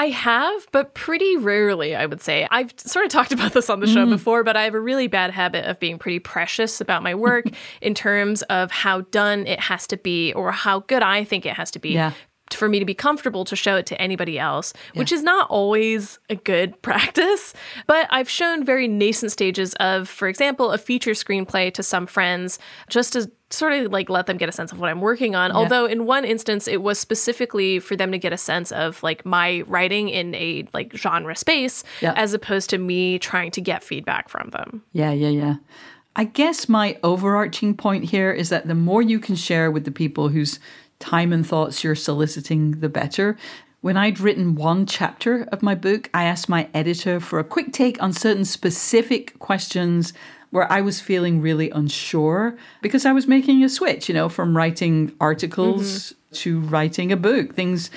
I 0.00 0.08
have, 0.08 0.66
but 0.72 0.94
pretty 0.94 1.36
rarely, 1.36 1.94
I 1.94 2.06
would 2.06 2.22
say. 2.22 2.48
I've 2.50 2.72
sort 2.78 3.04
of 3.04 3.12
talked 3.12 3.32
about 3.32 3.52
this 3.52 3.68
on 3.68 3.80
the 3.80 3.86
show 3.86 4.06
mm. 4.06 4.08
before, 4.08 4.42
but 4.42 4.56
I 4.56 4.62
have 4.62 4.72
a 4.72 4.80
really 4.80 5.08
bad 5.08 5.30
habit 5.30 5.66
of 5.66 5.78
being 5.78 5.98
pretty 5.98 6.18
precious 6.18 6.80
about 6.80 7.02
my 7.02 7.14
work 7.14 7.44
in 7.82 7.92
terms 7.92 8.40
of 8.44 8.70
how 8.70 9.02
done 9.02 9.46
it 9.46 9.60
has 9.60 9.86
to 9.88 9.98
be 9.98 10.32
or 10.32 10.52
how 10.52 10.80
good 10.80 11.02
I 11.02 11.22
think 11.24 11.44
it 11.44 11.52
has 11.52 11.70
to 11.72 11.78
be. 11.78 11.90
Yeah 11.90 12.14
for 12.52 12.68
me 12.68 12.80
to 12.80 12.84
be 12.84 12.94
comfortable 12.94 13.44
to 13.44 13.54
show 13.54 13.76
it 13.76 13.86
to 13.86 14.02
anybody 14.02 14.36
else, 14.36 14.72
yeah. 14.92 14.98
which 14.98 15.12
is 15.12 15.22
not 15.22 15.48
always 15.50 16.18
a 16.28 16.34
good 16.34 16.82
practice. 16.82 17.54
But 17.86 18.08
I've 18.10 18.28
shown 18.28 18.64
very 18.64 18.88
nascent 18.88 19.30
stages 19.30 19.74
of, 19.74 20.08
for 20.08 20.26
example, 20.26 20.72
a 20.72 20.78
feature 20.78 21.12
screenplay 21.12 21.72
to 21.74 21.84
some 21.84 22.08
friends 22.08 22.58
just 22.88 23.12
to 23.12 23.30
sort 23.50 23.72
of 23.72 23.92
like 23.92 24.08
let 24.08 24.26
them 24.26 24.36
get 24.36 24.48
a 24.48 24.52
sense 24.52 24.72
of 24.72 24.78
what 24.78 24.88
I'm 24.90 25.00
working 25.00 25.34
on. 25.34 25.50
Yeah. 25.50 25.56
Although 25.56 25.86
in 25.86 26.06
one 26.06 26.24
instance 26.24 26.68
it 26.68 26.82
was 26.82 26.98
specifically 26.98 27.78
for 27.78 27.96
them 27.96 28.12
to 28.12 28.18
get 28.18 28.32
a 28.32 28.38
sense 28.38 28.72
of 28.72 29.02
like 29.02 29.26
my 29.26 29.62
writing 29.62 30.08
in 30.08 30.34
a 30.36 30.66
like 30.72 30.96
genre 30.96 31.36
space 31.36 31.84
yeah. 32.00 32.12
as 32.16 32.32
opposed 32.32 32.70
to 32.70 32.78
me 32.78 33.18
trying 33.18 33.50
to 33.52 33.60
get 33.60 33.82
feedback 33.82 34.28
from 34.28 34.50
them. 34.50 34.82
Yeah, 34.92 35.12
yeah, 35.12 35.28
yeah. 35.28 35.54
I 36.16 36.24
guess 36.24 36.68
my 36.68 36.98
overarching 37.02 37.76
point 37.76 38.04
here 38.04 38.32
is 38.32 38.48
that 38.48 38.66
the 38.66 38.74
more 38.74 39.02
you 39.02 39.20
can 39.20 39.36
share 39.36 39.70
with 39.70 39.84
the 39.84 39.92
people 39.92 40.28
whose 40.28 40.58
time 40.98 41.32
and 41.32 41.46
thoughts 41.46 41.82
you're 41.82 41.94
soliciting, 41.94 42.72
the 42.72 42.88
better. 42.88 43.36
When 43.80 43.96
I'd 43.96 44.20
written 44.20 44.56
one 44.56 44.84
chapter 44.84 45.44
of 45.50 45.62
my 45.62 45.74
book, 45.74 46.10
I 46.12 46.24
asked 46.24 46.48
my 46.48 46.68
editor 46.74 47.18
for 47.20 47.38
a 47.38 47.44
quick 47.44 47.72
take 47.72 48.00
on 48.02 48.12
certain 48.12 48.44
specific 48.44 49.38
questions 49.38 50.12
where 50.50 50.70
I 50.70 50.80
was 50.80 51.00
feeling 51.00 51.40
really 51.40 51.70
unsure 51.70 52.56
because 52.82 53.06
I 53.06 53.12
was 53.12 53.26
making 53.26 53.62
a 53.62 53.68
switch, 53.68 54.08
you 54.08 54.14
know, 54.14 54.28
from 54.28 54.56
writing 54.56 55.14
articles 55.20 55.84
mm-hmm. 55.84 56.34
to 56.36 56.60
writing 56.60 57.12
a 57.12 57.16
book. 57.16 57.54
Things, 57.54 57.90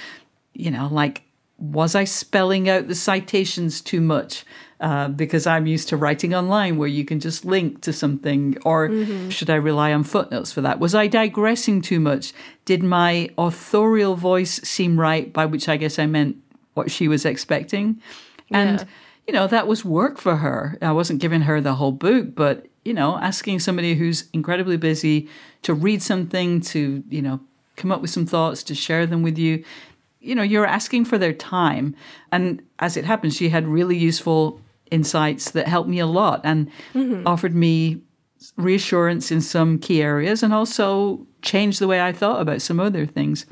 you 0.53 0.72
know, 0.72 0.88
like 0.91 1.24
was 1.57 1.95
I 1.95 2.03
spelling 2.03 2.67
out 2.69 2.88
the 2.88 2.95
citations 2.95 3.79
too 3.81 4.01
much? 4.01 4.43
Uh, 4.79 5.07
because 5.07 5.48
I'm 5.48 5.65
used 5.65 5.88
to 5.89 5.98
writing 5.98 6.36
online 6.36 6.77
where 6.77 6.89
you 6.89 7.05
can 7.05 7.22
just 7.22 7.45
link 7.45 7.79
to 7.83 7.93
something, 7.93 8.57
or 8.65 8.89
mm-hmm. 8.89 9.29
should 9.29 9.50
I 9.50 9.55
rely 9.55 9.93
on 9.93 10.03
footnotes 10.03 10.51
for 10.51 10.60
that? 10.60 10.77
Was 10.77 10.93
I 10.93 11.07
digressing 11.07 11.81
too 11.81 12.01
much? 12.01 12.33
Did 12.65 12.83
my 12.83 13.29
authorial 13.38 14.17
voice 14.17 14.60
seem 14.63 15.00
right? 15.00 15.31
By 15.31 15.45
which 15.45 15.69
I 15.69 15.77
guess 15.77 16.00
I 16.00 16.05
meant 16.05 16.36
what 16.74 16.91
she 16.91 17.07
was 17.07 17.24
expecting. 17.24 18.01
Yeah. 18.50 18.83
You 19.27 19.33
know, 19.33 19.47
that 19.47 19.67
was 19.67 19.85
work 19.85 20.17
for 20.17 20.37
her. 20.37 20.77
I 20.81 20.91
wasn't 20.91 21.21
giving 21.21 21.41
her 21.41 21.61
the 21.61 21.75
whole 21.75 21.93
book, 21.93 22.35
but, 22.35 22.67
you 22.83 22.93
know, 22.93 23.17
asking 23.17 23.59
somebody 23.59 23.95
who's 23.95 24.29
incredibly 24.33 24.77
busy 24.77 25.29
to 25.61 25.73
read 25.73 26.01
something, 26.01 26.59
to, 26.61 27.03
you 27.09 27.21
know, 27.21 27.39
come 27.75 27.91
up 27.91 28.01
with 28.01 28.09
some 28.09 28.25
thoughts, 28.25 28.63
to 28.63 28.75
share 28.75 29.05
them 29.05 29.23
with 29.23 29.37
you. 29.37 29.63
You 30.19 30.35
know, 30.35 30.43
you're 30.43 30.65
asking 30.65 31.05
for 31.05 31.17
their 31.17 31.33
time. 31.33 31.95
And 32.31 32.61
as 32.79 32.97
it 32.97 33.05
happens, 33.05 33.35
she 33.35 33.49
had 33.49 33.67
really 33.67 33.97
useful 33.97 34.59
insights 34.91 35.51
that 35.51 35.67
helped 35.67 35.89
me 35.89 35.99
a 35.99 36.05
lot 36.05 36.41
and 36.43 36.69
mm-hmm. 36.93 37.25
offered 37.25 37.55
me 37.55 38.01
reassurance 38.57 39.31
in 39.31 39.41
some 39.41 39.79
key 39.79 40.01
areas 40.01 40.43
and 40.43 40.53
also 40.53 41.25
changed 41.41 41.79
the 41.79 41.87
way 41.87 42.01
I 42.01 42.11
thought 42.11 42.41
about 42.41 42.61
some 42.61 42.79
other 42.79 43.05
things. 43.05 43.45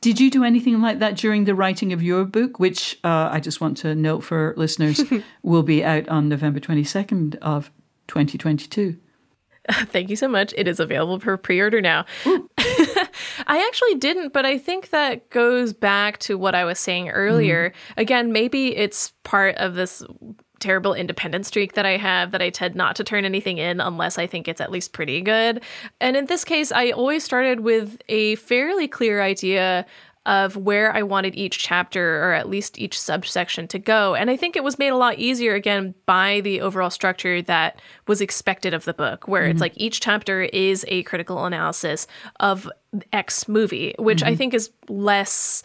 Did 0.00 0.20
you 0.20 0.30
do 0.30 0.44
anything 0.44 0.80
like 0.80 0.98
that 1.00 1.16
during 1.16 1.44
the 1.44 1.54
writing 1.54 1.92
of 1.92 2.02
your 2.02 2.24
book, 2.24 2.58
which 2.60 2.98
uh, 3.02 3.28
I 3.32 3.40
just 3.40 3.60
want 3.60 3.76
to 3.78 3.94
note 3.94 4.20
for 4.20 4.54
listeners 4.56 5.02
will 5.42 5.62
be 5.62 5.84
out 5.84 6.08
on 6.08 6.28
November 6.28 6.60
22nd 6.60 7.36
of 7.36 7.70
2022? 8.08 8.98
Thank 9.72 10.10
you 10.10 10.16
so 10.16 10.28
much. 10.28 10.54
It 10.56 10.68
is 10.68 10.78
available 10.78 11.18
for 11.18 11.36
pre 11.36 11.60
order 11.60 11.80
now. 11.80 12.04
I 13.48 13.66
actually 13.66 13.96
didn't, 13.96 14.32
but 14.32 14.46
I 14.46 14.58
think 14.58 14.90
that 14.90 15.28
goes 15.30 15.72
back 15.72 16.18
to 16.18 16.38
what 16.38 16.54
I 16.54 16.64
was 16.64 16.78
saying 16.78 17.10
earlier. 17.10 17.70
Mm-hmm. 17.70 18.00
Again, 18.00 18.32
maybe 18.32 18.76
it's 18.76 19.12
part 19.24 19.56
of 19.56 19.74
this 19.74 20.04
terrible 20.58 20.94
independent 20.94 21.46
streak 21.46 21.74
that 21.74 21.86
I 21.86 21.96
have 21.96 22.30
that 22.30 22.42
I 22.42 22.50
tend 22.50 22.74
not 22.74 22.96
to 22.96 23.04
turn 23.04 23.24
anything 23.24 23.58
in 23.58 23.80
unless 23.80 24.18
I 24.18 24.26
think 24.26 24.48
it's 24.48 24.60
at 24.60 24.70
least 24.70 24.92
pretty 24.92 25.20
good. 25.20 25.62
And 26.00 26.16
in 26.16 26.26
this 26.26 26.44
case, 26.44 26.72
I 26.72 26.90
always 26.90 27.24
started 27.24 27.60
with 27.60 27.98
a 28.08 28.36
fairly 28.36 28.88
clear 28.88 29.22
idea 29.22 29.86
of 30.26 30.56
where 30.56 30.92
I 30.92 31.02
wanted 31.02 31.36
each 31.36 31.58
chapter 31.58 32.24
or 32.24 32.32
at 32.32 32.48
least 32.48 32.78
each 32.78 32.98
subsection 32.98 33.68
to 33.68 33.78
go. 33.78 34.16
And 34.16 34.28
I 34.28 34.36
think 34.36 34.56
it 34.56 34.64
was 34.64 34.76
made 34.76 34.88
a 34.88 34.96
lot 34.96 35.20
easier 35.20 35.54
again 35.54 35.94
by 36.04 36.40
the 36.40 36.60
overall 36.60 36.90
structure 36.90 37.40
that 37.42 37.80
was 38.08 38.20
expected 38.20 38.74
of 38.74 38.84
the 38.84 38.94
book, 38.94 39.28
where 39.28 39.42
mm-hmm. 39.42 39.52
it's 39.52 39.60
like 39.60 39.74
each 39.76 40.00
chapter 40.00 40.42
is 40.42 40.84
a 40.88 41.04
critical 41.04 41.44
analysis 41.44 42.08
of 42.40 42.68
X 43.12 43.46
movie, 43.46 43.94
which 44.00 44.18
mm-hmm. 44.18 44.30
I 44.30 44.36
think 44.36 44.52
is 44.52 44.70
less 44.88 45.62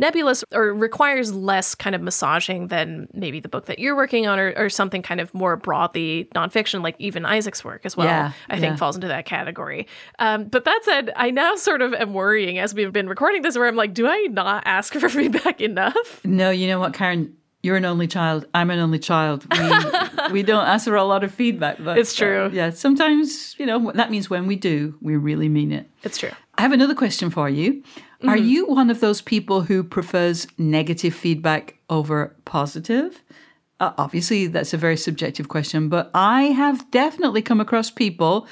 nebulous 0.00 0.42
or 0.52 0.74
requires 0.74 1.32
less 1.32 1.74
kind 1.74 1.94
of 1.94 2.00
massaging 2.02 2.66
than 2.68 3.06
maybe 3.12 3.38
the 3.38 3.48
book 3.48 3.66
that 3.66 3.78
you're 3.78 3.94
working 3.94 4.26
on 4.26 4.38
or, 4.40 4.52
or 4.56 4.68
something 4.68 5.02
kind 5.02 5.20
of 5.20 5.32
more 5.34 5.56
broadly 5.56 6.28
nonfiction, 6.34 6.82
like 6.82 6.96
even 6.98 7.24
Isaac's 7.24 7.64
work 7.64 7.82
as 7.84 7.96
well, 7.96 8.06
Yeah, 8.06 8.32
I 8.48 8.54
think 8.58 8.72
yeah. 8.72 8.76
falls 8.76 8.96
into 8.96 9.08
that 9.08 9.26
category. 9.26 9.86
Um, 10.18 10.44
but 10.46 10.64
that 10.64 10.80
said, 10.84 11.12
I 11.14 11.30
now 11.30 11.54
sort 11.54 11.82
of 11.82 11.92
am 11.94 12.14
worrying 12.14 12.58
as 12.58 12.74
we've 12.74 12.92
been 12.92 13.08
recording 13.08 13.42
this 13.42 13.56
where 13.56 13.68
I'm 13.68 13.76
like, 13.76 13.94
do 13.94 14.08
I 14.08 14.26
not 14.30 14.62
ask 14.66 14.94
for 14.94 15.08
feedback 15.20 15.60
enough? 15.60 16.20
No, 16.24 16.50
you 16.50 16.66
know 16.66 16.80
what, 16.80 16.94
Karen? 16.94 17.36
You're 17.62 17.76
an 17.76 17.84
only 17.84 18.06
child. 18.06 18.46
I'm 18.54 18.70
an 18.70 18.78
only 18.78 18.98
child. 18.98 19.44
We, 19.54 20.32
we 20.32 20.42
don't 20.42 20.64
ask 20.66 20.86
for 20.86 20.96
a 20.96 21.04
lot 21.04 21.22
of 21.24 21.30
feedback. 21.34 21.76
But, 21.78 21.98
It's 21.98 22.14
true. 22.14 22.46
uh, 22.46 22.50
yeah, 22.50 22.70
sometimes, 22.70 23.54
you 23.58 23.66
know, 23.66 23.92
that 23.92 24.10
means 24.10 24.30
when 24.30 24.46
we 24.46 24.56
do, 24.56 24.96
we 25.02 25.14
really 25.16 25.50
mean 25.50 25.70
it. 25.70 25.86
It's 26.02 26.16
true. 26.16 26.30
I 26.56 26.62
have 26.62 26.72
another 26.72 26.94
question 26.94 27.28
for 27.28 27.50
you. 27.50 27.82
Are 28.22 28.36
Mm-hmm. 28.36 28.44
you 28.46 28.66
one 28.66 28.90
of 28.90 29.00
those 29.00 29.22
people 29.22 29.62
who 29.62 29.82
prefers 29.82 30.46
negative 30.58 31.14
feedback 31.14 31.76
over 31.88 32.36
positive? 32.44 33.22
Uh, 33.78 33.92
obviously, 33.96 34.46
that's 34.46 34.74
a 34.74 34.76
very 34.76 34.96
subjective 34.96 35.48
question, 35.48 35.88
but 35.88 36.10
I 36.12 36.42
have 36.44 36.90
definitely 36.90 37.40
come 37.40 37.60
across 37.60 37.90
people, 37.90 38.46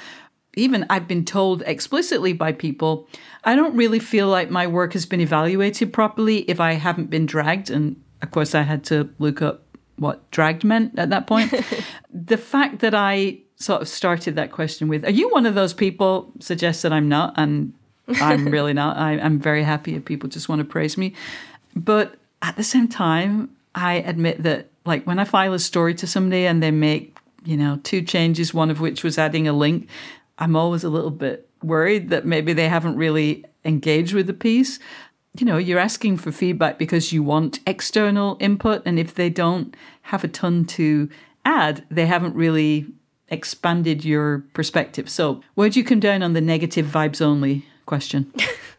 even 0.55 0.87
I've 0.89 1.07
been 1.07 1.23
told 1.23 1.61
explicitly 1.67 2.33
by 2.33 2.51
people, 2.51 3.07
I 3.43 3.55
don't 3.55 3.75
really 3.75 3.99
feel 3.99 4.27
like 4.27 4.49
my 4.49 4.65
work 4.65 4.93
has 4.93 5.05
been 5.05 5.21
evaluated 5.21 5.93
properly 5.93 6.39
if 6.49 6.59
I 6.59 6.73
haven't 6.73 7.11
been 7.11 7.27
dragged. 7.27 7.69
And 7.69 8.01
of 8.23 8.31
course, 8.31 8.55
I 8.55 8.63
had 8.63 8.83
to 8.85 9.13
look 9.19 9.41
up 9.43 9.61
what 9.97 10.29
dragged 10.31 10.63
meant 10.63 10.97
at 10.97 11.11
that 11.11 11.27
point. 11.27 11.53
the 12.11 12.37
fact 12.37 12.79
that 12.79 12.95
I 12.95 13.41
sort 13.57 13.83
of 13.83 13.87
started 13.87 14.35
that 14.35 14.51
question 14.51 14.87
with, 14.87 15.05
Are 15.05 15.11
you 15.11 15.29
one 15.29 15.45
of 15.45 15.53
those 15.53 15.75
people? 15.75 16.33
suggests 16.39 16.81
that 16.81 16.91
I'm 16.91 17.07
not. 17.07 17.33
And 17.37 17.73
I'm 18.21 18.47
really 18.47 18.73
not. 18.73 18.97
I, 18.97 19.19
I'm 19.19 19.39
very 19.39 19.63
happy 19.63 19.95
if 19.95 20.05
people 20.05 20.29
just 20.29 20.49
want 20.49 20.59
to 20.59 20.65
praise 20.65 20.97
me. 20.97 21.13
But 21.75 22.15
at 22.41 22.55
the 22.55 22.63
same 22.63 22.87
time, 22.87 23.55
I 23.75 23.95
admit 23.95 24.43
that, 24.43 24.67
like, 24.85 25.05
when 25.05 25.19
I 25.19 25.23
file 25.23 25.53
a 25.53 25.59
story 25.59 25.93
to 25.95 26.07
somebody 26.07 26.45
and 26.45 26.61
they 26.61 26.71
make, 26.71 27.17
you 27.45 27.57
know, 27.57 27.79
two 27.83 28.01
changes, 28.01 28.53
one 28.53 28.69
of 28.69 28.79
which 28.79 29.03
was 29.03 29.17
adding 29.17 29.47
a 29.47 29.53
link, 29.53 29.87
I'm 30.37 30.55
always 30.55 30.83
a 30.83 30.89
little 30.89 31.11
bit 31.11 31.47
worried 31.61 32.09
that 32.09 32.25
maybe 32.25 32.53
they 32.53 32.69
haven't 32.69 32.95
really 32.95 33.45
engaged 33.65 34.13
with 34.13 34.27
the 34.27 34.33
piece. 34.33 34.79
You 35.37 35.45
know, 35.45 35.57
you're 35.57 35.79
asking 35.79 36.17
for 36.17 36.31
feedback 36.31 36.79
because 36.79 37.13
you 37.13 37.21
want 37.21 37.59
external 37.67 38.37
input. 38.39 38.81
And 38.85 38.97
if 38.97 39.13
they 39.13 39.29
don't 39.29 39.75
have 40.03 40.23
a 40.23 40.27
ton 40.27 40.65
to 40.65 41.09
add, 41.45 41.85
they 41.91 42.07
haven't 42.07 42.35
really 42.35 42.87
expanded 43.29 44.03
your 44.03 44.39
perspective. 44.53 45.09
So, 45.09 45.41
where 45.55 45.69
do 45.69 45.79
you 45.79 45.85
come 45.85 45.99
down 45.99 46.23
on 46.23 46.33
the 46.33 46.41
negative 46.41 46.87
vibes 46.87 47.21
only 47.21 47.65
question? 47.89 48.31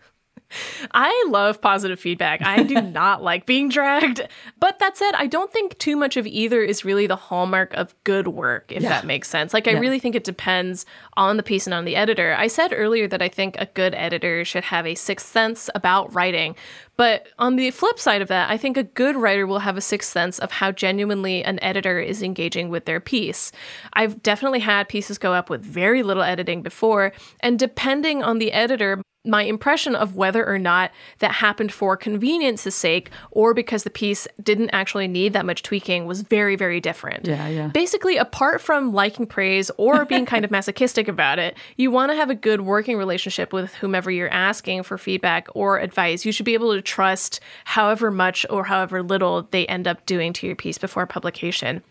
I 0.93 1.25
love 1.29 1.61
positive 1.61 2.01
feedback. 2.01 2.43
I 2.43 2.63
do 2.63 2.81
not 2.83 3.23
like 3.23 3.47
being 3.47 3.69
dragged. 3.69 4.27
But 4.59 4.79
that 4.79 4.97
said, 4.97 5.13
I 5.15 5.27
don't 5.27 5.53
think 5.53 5.79
too 5.79 5.97
much 5.97 6.17
of 6.17 6.27
either 6.27 6.61
is 6.63 6.85
really 6.85 7.07
the 7.07 7.17
hallmark 7.17 7.73
of 7.75 7.95
good 8.05 8.29
work, 8.29 8.73
if 8.73 8.83
Yeah. 8.83 8.89
that 8.91 9.07
makes 9.07 9.29
sense. 9.29 9.55
Like, 9.55 9.69
I 9.69 9.73
Yeah. 9.73 9.79
really 9.81 9.99
think 9.99 10.15
it 10.15 10.25
depends 10.25 10.87
on 11.17 11.37
the 11.37 11.43
piece 11.43 11.67
and 11.67 11.75
on 11.75 11.85
the 11.85 11.97
editor. 11.97 12.35
I 12.39 12.47
said 12.49 12.73
earlier 12.75 13.07
that 13.09 13.23
I 13.23 13.29
think 13.29 13.57
a 13.59 13.67
good 13.67 13.95
editor 13.95 14.45
should 14.45 14.65
have 14.65 14.87
a 14.87 14.95
sixth 14.95 15.27
sense 15.29 15.71
about 15.75 16.15
writing. 16.15 16.57
But 16.97 17.29
on 17.39 17.57
the 17.57 17.71
flip 17.71 17.99
side 17.99 18.21
of 18.21 18.29
that, 18.29 18.51
I 18.51 18.59
think 18.59 18.77
a 18.77 18.83
good 18.83 19.17
writer 19.17 19.47
will 19.47 19.61
have 19.61 19.77
a 19.79 19.81
sixth 19.81 20.11
sense 20.13 20.39
of 20.39 20.51
how 20.53 20.71
genuinely 20.71 21.43
an 21.43 21.59
editor 21.63 21.99
is 21.99 22.23
engaging 22.23 22.69
with 22.69 22.85
their 22.85 23.01
piece. 23.01 23.53
I've 23.95 24.23
definitely 24.23 24.59
had 24.61 24.89
pieces 24.89 25.17
go 25.17 25.33
up 25.33 25.49
with 25.49 25.63
very 25.63 26.03
little 26.03 26.23
editing 26.23 26.61
before, 26.61 27.13
and 27.41 27.59
depending 27.59 28.23
on 28.23 28.39
the 28.39 28.53
editor, 28.53 29.01
my 29.25 29.43
impression 29.43 29.95
of 29.95 30.17
whether 30.17 30.47
or 30.47 30.59
not 30.59 30.91
that 31.19 31.33
happened 31.33 31.73
for 31.73 31.97
convenience's 31.97 32.75
sake 32.75 33.11
or 33.31 33.53
because 33.53 33.85
the 33.85 33.91
piece 33.91 34.27
didn't 34.43 34.71
actually 34.71 35.07
need 35.09 35.35
that 35.35 35.45
much 35.45 35.63
tweaking 35.63 36.07
was 36.07 36.23
very, 36.23 36.57
very 36.57 36.81
different. 36.81 37.27
Yeah, 37.27 37.49
yeah. 37.49 37.69
Basically, 37.69 38.17
apart 38.17 38.61
from 38.63 38.93
liking 38.93 39.27
praise 39.27 39.71
or 39.77 40.05
being 40.07 40.25
kind 40.25 40.45
of 40.45 40.51
masochistic 40.51 41.07
about 41.07 41.39
it, 41.39 41.57
you 41.77 41.91
want 41.91 42.11
to 42.13 42.17
have 42.17 42.31
a 42.31 42.35
good 42.35 42.63
working 42.63 42.97
relationship 42.97 43.53
with 43.53 43.75
whomever 43.75 44.11
you're 44.11 44.33
asking 44.33 44.85
for 44.85 44.97
feedback 44.97 45.49
or 45.55 45.79
advice. 45.79 46.25
You 46.25 46.33
should 46.33 46.47
be 46.47 46.55
able 46.55 46.75
to 46.75 46.81
trust 46.81 47.41
however 47.65 48.11
much 48.11 48.47
or 48.49 48.65
however 48.65 49.03
little 49.03 49.43
they 49.43 49.67
end 49.67 49.87
up 49.87 50.07
doing 50.07 50.33
to 50.35 50.47
your 50.47 50.57
piece 50.57 50.79
before 50.79 51.07
publication. 51.07 51.83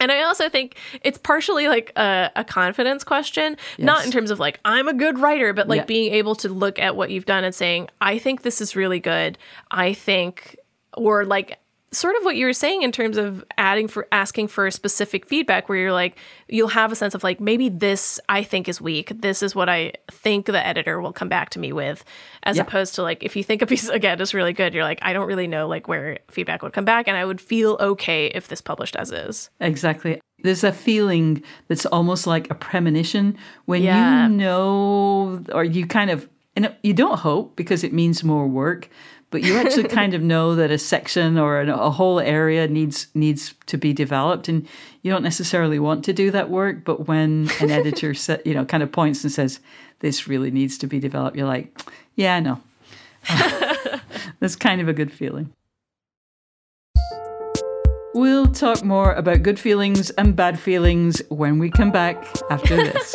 And 0.00 0.12
I 0.12 0.22
also 0.22 0.48
think 0.48 0.76
it's 1.02 1.18
partially 1.18 1.68
like 1.68 1.92
a, 1.96 2.30
a 2.36 2.44
confidence 2.44 3.04
question, 3.04 3.56
not 3.78 4.04
in 4.04 4.10
terms 4.12 4.30
of 4.30 4.38
like, 4.38 4.60
I'm 4.64 4.88
a 4.88 4.94
good 4.94 5.18
writer, 5.18 5.52
but 5.52 5.68
like 5.68 5.78
Yeah. 5.78 5.84
being 5.84 6.12
able 6.14 6.34
to 6.36 6.48
look 6.48 6.78
at 6.78 6.96
what 6.96 7.10
you've 7.10 7.26
done 7.26 7.44
and 7.44 7.54
saying, 7.54 7.88
I 8.00 8.18
think 8.18 8.42
this 8.42 8.60
is 8.60 8.76
really 8.76 9.00
good. 9.00 9.38
I 9.70 9.92
think, 9.94 10.56
or 10.94 11.24
like, 11.24 11.58
sort 11.96 12.14
of 12.16 12.24
what 12.24 12.36
you 12.36 12.46
were 12.46 12.52
saying 12.52 12.82
in 12.82 12.92
terms 12.92 13.16
of 13.16 13.44
adding 13.58 13.88
for 13.88 14.06
asking 14.12 14.48
for 14.48 14.70
specific 14.70 15.26
feedback 15.26 15.68
where 15.68 15.78
you're 15.78 15.92
like 15.92 16.16
you'll 16.48 16.68
have 16.68 16.92
a 16.92 16.94
sense 16.96 17.14
of 17.14 17.24
like 17.24 17.40
maybe 17.40 17.68
this 17.68 18.20
i 18.28 18.42
think 18.42 18.68
is 18.68 18.80
weak 18.80 19.10
this 19.22 19.42
is 19.42 19.54
what 19.54 19.68
i 19.68 19.92
think 20.10 20.46
the 20.46 20.66
editor 20.66 21.00
will 21.00 21.12
come 21.12 21.28
back 21.28 21.50
to 21.50 21.58
me 21.58 21.72
with 21.72 22.04
as 22.42 22.56
Yeah. 22.56 22.62
opposed 22.62 22.94
to 22.96 23.02
like 23.02 23.22
if 23.22 23.34
you 23.36 23.42
think 23.42 23.62
a 23.62 23.66
piece 23.66 23.88
again 24.00 24.20
is 24.20 24.34
really 24.34 24.52
good 24.52 24.74
you're 24.74 24.84
like 24.84 24.98
i 25.02 25.12
don't 25.12 25.26
really 25.26 25.46
know 25.48 25.66
like 25.68 25.88
where 25.88 26.18
feedback 26.28 26.62
would 26.62 26.72
come 26.72 26.84
back 26.84 27.08
and 27.08 27.16
i 27.16 27.24
would 27.24 27.40
feel 27.40 27.76
okay 27.80 28.26
if 28.26 28.48
this 28.48 28.60
published 28.60 28.96
as 28.96 29.10
is 29.12 29.50
Exactly. 29.60 30.20
There's 30.42 30.64
a 30.64 30.70
feeling 30.72 31.42
that's 31.68 31.86
almost 31.86 32.26
like 32.26 32.50
a 32.50 32.54
premonition 32.54 33.36
when 33.64 33.82
Yeah. 33.82 34.28
you 34.28 34.36
know, 34.36 35.42
or 35.52 35.64
you 35.64 35.86
kind 35.86 36.10
of, 36.10 36.28
and 36.54 36.72
you 36.82 36.92
don't 36.92 37.18
hope 37.18 37.56
because 37.56 37.82
it 37.82 37.92
means 37.92 38.22
more 38.22 38.46
work, 38.46 38.88
but 39.30 39.42
you 39.42 39.56
actually 39.56 39.88
kind 39.88 40.14
of 40.14 40.22
know 40.22 40.54
that 40.54 40.70
a 40.70 40.78
section 40.78 41.38
or 41.38 41.60
a 41.60 41.90
whole 41.90 42.20
area 42.20 42.66
needs 42.68 43.08
needs 43.14 43.54
to 43.66 43.76
be 43.76 43.92
developed, 43.92 44.48
and 44.48 44.66
you 45.02 45.10
don't 45.10 45.22
necessarily 45.22 45.78
want 45.78 46.04
to 46.04 46.12
do 46.12 46.30
that 46.30 46.50
work. 46.50 46.84
But 46.84 47.06
when 47.06 47.50
an 47.60 47.70
editor, 47.70 48.14
sa- 48.24 48.38
you 48.44 48.54
know, 48.54 48.64
kind 48.64 48.82
of 48.82 48.92
points 48.92 49.22
and 49.24 49.32
says, 49.32 49.60
"This 50.00 50.28
really 50.28 50.50
needs 50.50 50.78
to 50.78 50.86
be 50.86 50.98
developed," 50.98 51.36
you're 51.36 51.46
like, 51.46 51.78
"Yeah, 52.14 52.36
I 52.36 52.40
know." 52.40 52.60
That's 54.40 54.56
kind 54.56 54.80
of 54.80 54.88
a 54.88 54.92
good 54.92 55.12
feeling. 55.12 55.52
We'll 58.14 58.46
talk 58.46 58.82
more 58.82 59.12
about 59.12 59.42
good 59.42 59.58
feelings 59.58 60.08
and 60.10 60.34
bad 60.34 60.58
feelings 60.58 61.20
when 61.28 61.58
we 61.58 61.68
come 61.68 61.90
back 61.90 62.26
after 62.50 62.76
this. 62.76 63.14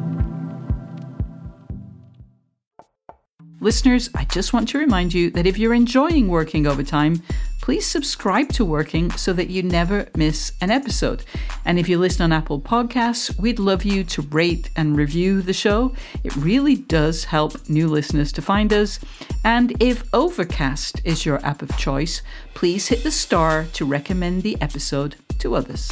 Listeners, 3.63 4.09
I 4.15 4.25
just 4.25 4.53
want 4.53 4.69
to 4.69 4.79
remind 4.79 5.13
you 5.13 5.29
that 5.29 5.45
if 5.45 5.59
you're 5.59 5.75
enjoying 5.75 6.27
working 6.29 6.65
overtime, 6.65 7.21
please 7.61 7.85
subscribe 7.85 8.49
to 8.53 8.65
Working 8.65 9.11
so 9.11 9.33
that 9.33 9.51
you 9.51 9.61
never 9.61 10.07
miss 10.15 10.53
an 10.61 10.71
episode. 10.71 11.23
And 11.63 11.77
if 11.77 11.87
you 11.87 11.99
listen 11.99 12.23
on 12.23 12.31
Apple 12.31 12.59
Podcasts, 12.59 13.39
we'd 13.39 13.59
love 13.59 13.83
you 13.85 14.03
to 14.05 14.23
rate 14.23 14.71
and 14.75 14.97
review 14.97 15.43
the 15.43 15.53
show. 15.53 15.93
It 16.23 16.35
really 16.35 16.75
does 16.75 17.25
help 17.25 17.69
new 17.69 17.87
listeners 17.87 18.31
to 18.31 18.41
find 18.41 18.73
us. 18.73 18.99
And 19.43 19.79
if 19.79 20.11
Overcast 20.11 20.99
is 21.05 21.23
your 21.23 21.37
app 21.45 21.61
of 21.61 21.77
choice, 21.77 22.23
please 22.55 22.87
hit 22.87 23.03
the 23.03 23.11
star 23.11 23.67
to 23.73 23.85
recommend 23.85 24.41
the 24.41 24.59
episode 24.59 25.17
to 25.37 25.53
others. 25.53 25.91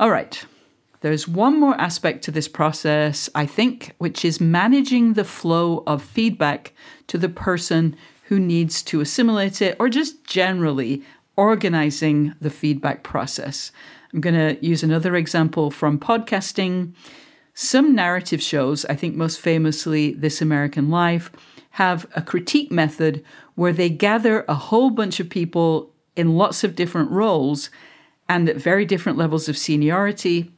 All 0.00 0.10
right. 0.10 0.42
There's 1.02 1.26
one 1.26 1.58
more 1.58 1.74
aspect 1.80 2.22
to 2.24 2.30
this 2.30 2.46
process, 2.46 3.28
I 3.34 3.44
think, 3.44 3.92
which 3.98 4.24
is 4.24 4.40
managing 4.40 5.14
the 5.14 5.24
flow 5.24 5.82
of 5.84 6.00
feedback 6.00 6.72
to 7.08 7.18
the 7.18 7.28
person 7.28 7.96
who 8.26 8.38
needs 8.38 8.82
to 8.84 9.00
assimilate 9.00 9.60
it 9.60 9.76
or 9.80 9.88
just 9.88 10.24
generally 10.24 11.02
organizing 11.36 12.34
the 12.40 12.50
feedback 12.50 13.02
process. 13.02 13.72
I'm 14.12 14.20
going 14.20 14.36
to 14.36 14.64
use 14.64 14.84
another 14.84 15.16
example 15.16 15.72
from 15.72 15.98
podcasting. 15.98 16.94
Some 17.52 17.96
narrative 17.96 18.40
shows, 18.40 18.84
I 18.84 18.94
think 18.94 19.16
most 19.16 19.40
famously 19.40 20.12
This 20.12 20.40
American 20.40 20.88
Life, 20.88 21.32
have 21.70 22.06
a 22.14 22.22
critique 22.22 22.70
method 22.70 23.24
where 23.56 23.72
they 23.72 23.90
gather 23.90 24.44
a 24.46 24.54
whole 24.54 24.90
bunch 24.90 25.18
of 25.18 25.28
people 25.28 25.92
in 26.14 26.36
lots 26.36 26.62
of 26.62 26.76
different 26.76 27.10
roles 27.10 27.70
and 28.28 28.48
at 28.48 28.56
very 28.56 28.84
different 28.84 29.18
levels 29.18 29.48
of 29.48 29.58
seniority 29.58 30.52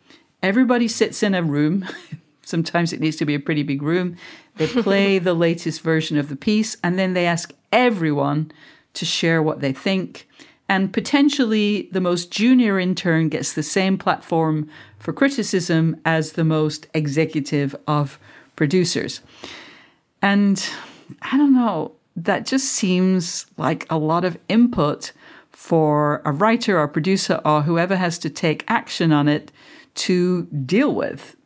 Everybody 0.44 0.88
sits 0.88 1.22
in 1.22 1.35
a 1.35 1.42
room. 1.42 1.88
Sometimes 2.42 2.92
it 2.92 3.00
needs 3.00 3.16
to 3.16 3.24
be 3.24 3.35
a 3.35 3.40
pretty 3.40 3.62
big 3.62 3.80
room. 3.80 4.18
They 4.57 4.66
play 4.66 5.18
the 5.30 5.33
latest 5.33 5.80
version 5.80 6.18
of 6.18 6.28
the 6.28 6.37
piece 6.37 6.76
and 6.85 6.98
then 6.98 7.14
they 7.14 7.24
ask 7.24 7.54
everyone 7.72 8.52
to 8.92 9.07
share 9.07 9.42
what 9.42 9.61
they 9.61 9.72
think. 9.72 10.28
And 10.68 10.92
potentially 10.92 11.88
the 11.92 12.00
most 12.02 12.30
junior 12.30 12.78
intern 12.78 13.30
gets 13.30 13.54
the 13.54 13.62
same 13.62 13.96
platform 13.96 14.68
for 14.98 15.14
criticism 15.14 15.98
as 16.04 16.33
the 16.33 16.44
most 16.44 16.88
executive 16.92 17.74
of 17.88 18.18
producers. 18.54 19.22
And 20.20 20.62
I 21.22 21.38
don't 21.38 21.54
know, 21.54 21.92
that 22.16 22.44
just 22.44 22.66
seems 22.66 23.46
like 23.57 23.87
a 23.88 23.96
lot 23.96 24.26
of 24.26 24.37
input 24.50 25.12
for 25.52 26.20
a 26.26 26.33
writer 26.33 26.78
or 26.78 26.87
producer 26.87 27.40
or 27.46 27.62
whoever 27.62 27.96
has 27.96 28.18
to 28.18 28.28
take 28.28 28.62
action 28.68 29.11
on 29.11 29.26
it 29.26 29.50
to 29.94 30.44
deal 30.44 30.94
with. 30.94 31.37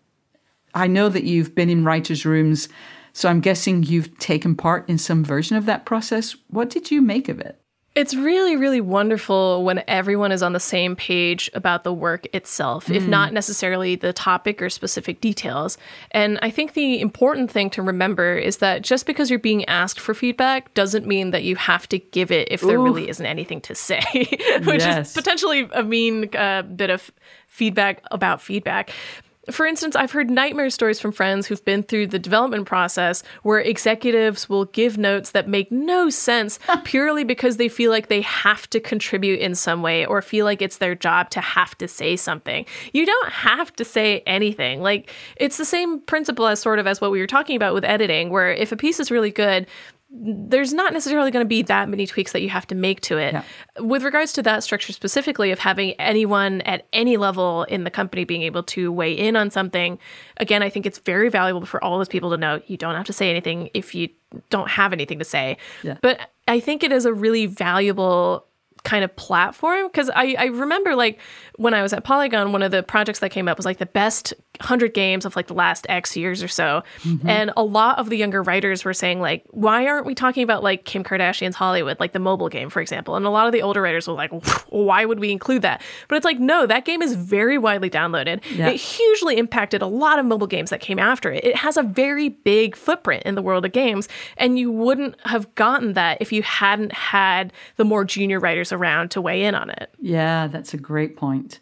I 0.74 0.86
know 0.86 1.08
that 1.08 1.24
you've 1.24 1.54
been 1.54 1.70
in 1.70 1.84
writers' 1.84 2.24
rooms, 2.24 2.68
so 3.12 3.28
I'm 3.28 3.40
guessing 3.40 3.82
you've 3.82 4.18
taken 4.18 4.54
part 4.54 4.88
in 4.88 4.98
some 4.98 5.24
version 5.24 5.56
of 5.56 5.66
that 5.66 5.84
process. 5.84 6.36
What 6.48 6.70
did 6.70 6.90
you 6.90 7.02
make 7.02 7.28
of 7.28 7.40
it? 7.40 7.60
It's 7.98 8.14
really, 8.14 8.54
really 8.54 8.80
wonderful 8.80 9.64
when 9.64 9.82
everyone 9.88 10.30
is 10.30 10.40
on 10.40 10.52
the 10.52 10.60
same 10.60 10.94
page 10.94 11.50
about 11.52 11.82
the 11.82 11.92
work 11.92 12.28
itself, 12.32 12.86
mm. 12.86 12.94
if 12.94 13.08
not 13.08 13.32
necessarily 13.32 13.96
the 13.96 14.12
topic 14.12 14.62
or 14.62 14.70
specific 14.70 15.20
details. 15.20 15.76
And 16.12 16.38
I 16.40 16.50
think 16.50 16.74
the 16.74 17.00
important 17.00 17.50
thing 17.50 17.70
to 17.70 17.82
remember 17.82 18.36
is 18.36 18.58
that 18.58 18.82
just 18.82 19.04
because 19.04 19.30
you're 19.30 19.40
being 19.40 19.64
asked 19.64 19.98
for 19.98 20.14
feedback 20.14 20.72
doesn't 20.74 21.06
mean 21.06 21.32
that 21.32 21.42
you 21.42 21.56
have 21.56 21.88
to 21.88 21.98
give 21.98 22.30
it 22.30 22.46
if 22.52 22.62
Ooh. 22.62 22.68
there 22.68 22.78
really 22.78 23.08
isn't 23.08 23.26
anything 23.26 23.60
to 23.62 23.74
say, 23.74 24.00
which 24.64 24.82
yes. 24.82 25.08
is 25.08 25.14
potentially 25.14 25.68
a 25.72 25.82
mean 25.82 26.32
uh, 26.36 26.62
bit 26.62 26.90
of 26.90 27.10
feedback 27.58 28.02
about 28.12 28.40
feedback. 28.40 28.92
For 29.50 29.66
instance, 29.66 29.96
I've 29.96 30.12
heard 30.12 30.30
nightmare 30.30 30.68
stories 30.68 31.00
from 31.00 31.10
friends 31.10 31.46
who've 31.46 31.64
been 31.64 31.82
through 31.82 32.08
the 32.08 32.18
development 32.18 32.66
process 32.66 33.22
where 33.42 33.58
executives 33.58 34.46
will 34.46 34.66
give 34.66 34.98
notes 34.98 35.30
that 35.30 35.48
make 35.48 35.72
no 35.72 36.10
sense 36.10 36.58
purely 36.84 37.24
because 37.24 37.56
they 37.56 37.68
feel 37.68 37.90
like 37.90 38.08
they 38.08 38.20
have 38.20 38.68
to 38.70 38.78
contribute 38.78 39.40
in 39.40 39.54
some 39.54 39.80
way 39.80 40.04
or 40.04 40.20
feel 40.20 40.44
like 40.44 40.60
it's 40.60 40.78
their 40.78 40.94
job 40.94 41.30
to 41.30 41.40
have 41.40 41.76
to 41.78 41.88
say 41.88 42.14
something. 42.14 42.66
You 42.92 43.06
don't 43.06 43.32
have 43.32 43.74
to 43.76 43.84
say 43.86 44.22
anything. 44.26 44.82
Like, 44.82 45.10
it's 45.36 45.56
the 45.56 45.64
same 45.64 46.00
principle 46.00 46.46
as 46.46 46.60
sort 46.60 46.78
of 46.78 46.86
as 46.86 47.00
what 47.00 47.10
we 47.10 47.18
were 47.18 47.26
talking 47.26 47.56
about 47.56 47.72
with 47.72 47.84
editing, 47.84 48.28
where 48.28 48.52
if 48.52 48.70
a 48.70 48.76
piece 48.76 49.00
is 49.00 49.10
really 49.10 49.30
good, 49.30 49.66
there's 50.10 50.72
not 50.72 50.94
necessarily 50.94 51.30
going 51.30 51.44
to 51.44 51.48
be 51.48 51.60
that 51.62 51.88
many 51.88 52.06
tweaks 52.06 52.32
that 52.32 52.40
you 52.40 52.48
have 52.48 52.66
to 52.68 52.74
make 52.74 53.02
to 53.02 53.18
it. 53.18 53.34
Yeah. 53.34 53.42
With 53.78 54.02
regards 54.02 54.32
to 54.34 54.42
that 54.42 54.64
structure 54.64 54.92
specifically 54.92 55.50
of 55.50 55.58
having 55.58 55.92
anyone 55.92 56.62
at 56.62 56.86
any 56.94 57.18
level 57.18 57.64
in 57.64 57.84
the 57.84 57.90
company 57.90 58.24
being 58.24 58.42
able 58.42 58.62
to 58.64 58.90
weigh 58.90 59.12
in 59.12 59.36
on 59.36 59.50
something, 59.50 59.98
again, 60.38 60.62
I 60.62 60.70
think 60.70 60.86
it's 60.86 60.98
very 60.98 61.28
valuable 61.28 61.66
for 61.66 61.82
all 61.84 61.98
those 61.98 62.08
people 62.08 62.30
to 62.30 62.38
know 62.38 62.62
you 62.66 62.78
don't 62.78 62.94
have 62.94 63.06
to 63.06 63.12
say 63.12 63.28
anything 63.28 63.68
if 63.74 63.94
you 63.94 64.08
don't 64.48 64.70
have 64.70 64.94
anything 64.94 65.18
to 65.18 65.24
say. 65.26 65.58
Yeah. 65.82 65.98
But 66.00 66.30
I 66.46 66.60
think 66.60 66.82
it 66.82 66.90
is 66.90 67.04
a 67.04 67.12
really 67.12 67.44
valuable 67.44 68.46
kind 68.88 69.04
of 69.04 69.14
platform 69.16 69.86
because 69.86 70.08
I, 70.08 70.34
I 70.38 70.44
remember 70.46 70.96
like 70.96 71.20
when 71.56 71.74
I 71.74 71.82
was 71.82 71.92
at 71.92 72.04
Polygon, 72.04 72.52
one 72.52 72.62
of 72.62 72.70
the 72.70 72.82
projects 72.82 73.18
that 73.18 73.30
came 73.30 73.46
up 73.46 73.58
was 73.58 73.66
like 73.66 73.76
the 73.76 73.84
best 73.84 74.32
100 74.60 74.94
games 74.94 75.24
of 75.26 75.36
like 75.36 75.46
the 75.46 75.54
last 75.54 75.86
X 75.90 76.16
years 76.16 76.42
or 76.42 76.48
so. 76.48 76.82
Mm-hmm. 77.02 77.28
And 77.28 77.52
a 77.56 77.62
lot 77.62 77.98
of 77.98 78.08
the 78.08 78.16
younger 78.16 78.42
writers 78.42 78.84
were 78.84 78.94
saying, 78.94 79.20
like, 79.20 79.44
why 79.50 79.86
aren't 79.86 80.06
we 80.06 80.14
talking 80.14 80.42
about 80.42 80.62
like 80.62 80.84
Kim 80.84 81.04
Kardashian's 81.04 81.54
Hollywood, 81.54 82.00
like 82.00 82.12
the 82.12 82.18
mobile 82.18 82.48
game, 82.48 82.70
for 82.70 82.80
example? 82.80 83.14
And 83.14 83.26
a 83.26 83.30
lot 83.30 83.46
of 83.46 83.52
the 83.52 83.60
older 83.60 83.82
writers 83.82 84.08
were 84.08 84.14
like, 84.14 84.30
why 84.70 85.04
would 85.04 85.20
we 85.20 85.30
include 85.30 85.62
that? 85.62 85.82
But 86.08 86.16
it's 86.16 86.24
like, 86.24 86.40
no, 86.40 86.66
that 86.66 86.86
game 86.86 87.02
is 87.02 87.14
very 87.14 87.58
widely 87.58 87.90
downloaded. 87.90 88.42
Yeah. 88.56 88.68
It 88.70 88.76
hugely 88.76 89.36
impacted 89.36 89.82
a 89.82 89.86
lot 89.86 90.18
of 90.18 90.24
mobile 90.24 90.46
games 90.46 90.70
that 90.70 90.80
came 90.80 90.98
after 90.98 91.30
it. 91.30 91.44
It 91.44 91.56
has 91.56 91.76
a 91.76 91.82
very 91.82 92.30
big 92.30 92.74
footprint 92.74 93.24
in 93.24 93.34
the 93.34 93.42
world 93.42 93.64
of 93.66 93.72
games. 93.72 94.08
And 94.38 94.58
you 94.58 94.72
wouldn't 94.72 95.14
have 95.26 95.54
gotten 95.56 95.92
that 95.92 96.18
if 96.20 96.32
you 96.32 96.42
hadn't 96.42 96.92
had 96.92 97.52
the 97.76 97.84
more 97.84 98.04
junior 98.04 98.40
writers 98.40 98.72
around 98.78 99.10
to 99.12 99.20
weigh 99.20 99.44
in 99.44 99.54
on 99.54 99.70
it. 99.70 99.90
Yeah, 100.00 100.46
that's 100.46 100.74
a 100.74 100.78
great 100.78 101.16
point. 101.16 101.60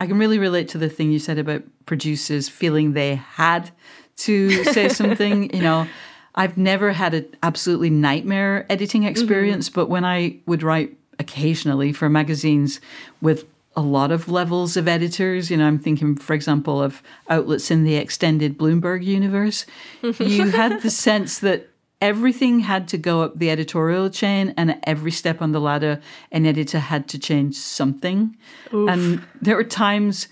I 0.00 0.06
can 0.06 0.18
really 0.18 0.38
relate 0.38 0.68
to 0.70 0.78
the 0.78 0.88
thing 0.88 1.12
you 1.12 1.18
said 1.18 1.38
about 1.38 1.62
producers 1.86 2.48
feeling 2.48 2.92
they 2.92 3.16
had 3.16 3.70
to 4.18 4.64
say 4.64 4.88
something. 5.00 5.54
You 5.54 5.62
know, 5.62 5.88
I've 6.34 6.56
never 6.56 6.92
had 6.92 7.14
an 7.14 7.26
absolutely 7.42 7.90
nightmare 7.90 8.66
editing 8.70 9.04
experience, 9.04 9.68
mm-hmm. 9.68 9.80
but 9.80 9.88
when 9.88 10.04
I 10.04 10.38
would 10.46 10.62
write 10.62 10.96
occasionally 11.18 11.92
for 11.92 12.08
magazines 12.08 12.80
with 13.20 13.44
a 13.74 13.80
lot 13.80 14.12
of 14.12 14.28
levels 14.28 14.76
of 14.76 14.86
editors. 14.86 15.50
You 15.50 15.56
know, 15.56 15.66
I'm 15.66 15.78
thinking, 15.78 16.16
for 16.16 16.34
example, 16.34 16.82
of 16.82 17.02
outlets 17.28 17.70
in 17.70 17.84
the 17.84 17.96
extended 17.96 18.58
Bloomberg 18.58 19.04
universe. 19.04 19.66
you 20.02 20.50
had 20.50 20.82
the 20.82 20.90
sense 21.06 21.38
that 21.38 21.68
everything 22.02 22.60
had 22.60 22.88
to 22.88 22.98
go 22.98 23.22
up 23.22 23.38
the 23.38 23.48
editorial 23.48 24.10
chain, 24.10 24.52
and 24.56 24.72
at 24.72 24.80
every 24.82 25.12
step 25.12 25.40
on 25.40 25.52
the 25.52 25.60
ladder, 25.60 26.00
an 26.32 26.44
editor 26.44 26.80
had 26.80 27.08
to 27.08 27.18
change 27.18 27.54
something. 27.54 28.36
Oof. 28.74 28.90
And 28.90 29.22
there 29.40 29.56
were 29.56 29.64
times 29.64 30.28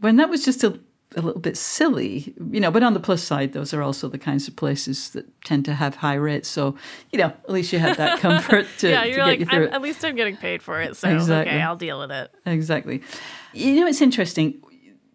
when 0.00 0.16
that 0.16 0.28
was 0.28 0.44
just 0.44 0.62
a, 0.62 0.78
a 1.16 1.22
little 1.22 1.40
bit 1.40 1.56
silly, 1.56 2.34
you 2.52 2.60
know. 2.60 2.70
But 2.70 2.82
on 2.82 2.92
the 2.92 3.00
plus 3.00 3.22
side, 3.22 3.54
those 3.54 3.72
are 3.72 3.82
also 3.82 4.08
the 4.08 4.18
kinds 4.18 4.46
of 4.46 4.54
places 4.54 5.10
that 5.10 5.26
tend 5.44 5.64
to 5.64 5.74
have 5.74 5.96
high 5.96 6.14
rates. 6.14 6.48
So, 6.48 6.76
you 7.10 7.18
know, 7.18 7.28
at 7.28 7.50
least 7.50 7.72
you 7.72 7.78
had 7.78 7.96
that 7.96 8.20
comfort 8.20 8.66
to, 8.78 8.90
yeah, 8.90 9.04
you're 9.04 9.16
to 9.16 9.24
like, 9.24 9.40
you 9.40 9.68
at 9.68 9.80
least 9.80 10.04
I'm 10.04 10.14
getting 10.14 10.36
paid 10.36 10.62
for 10.62 10.80
it. 10.82 10.94
So, 10.94 11.08
exactly. 11.08 11.54
okay, 11.54 11.62
I'll 11.62 11.76
deal 11.76 11.98
with 11.98 12.10
it. 12.10 12.30
Exactly. 12.44 13.02
You 13.54 13.80
know, 13.80 13.86
it's 13.86 14.02
interesting 14.02 14.62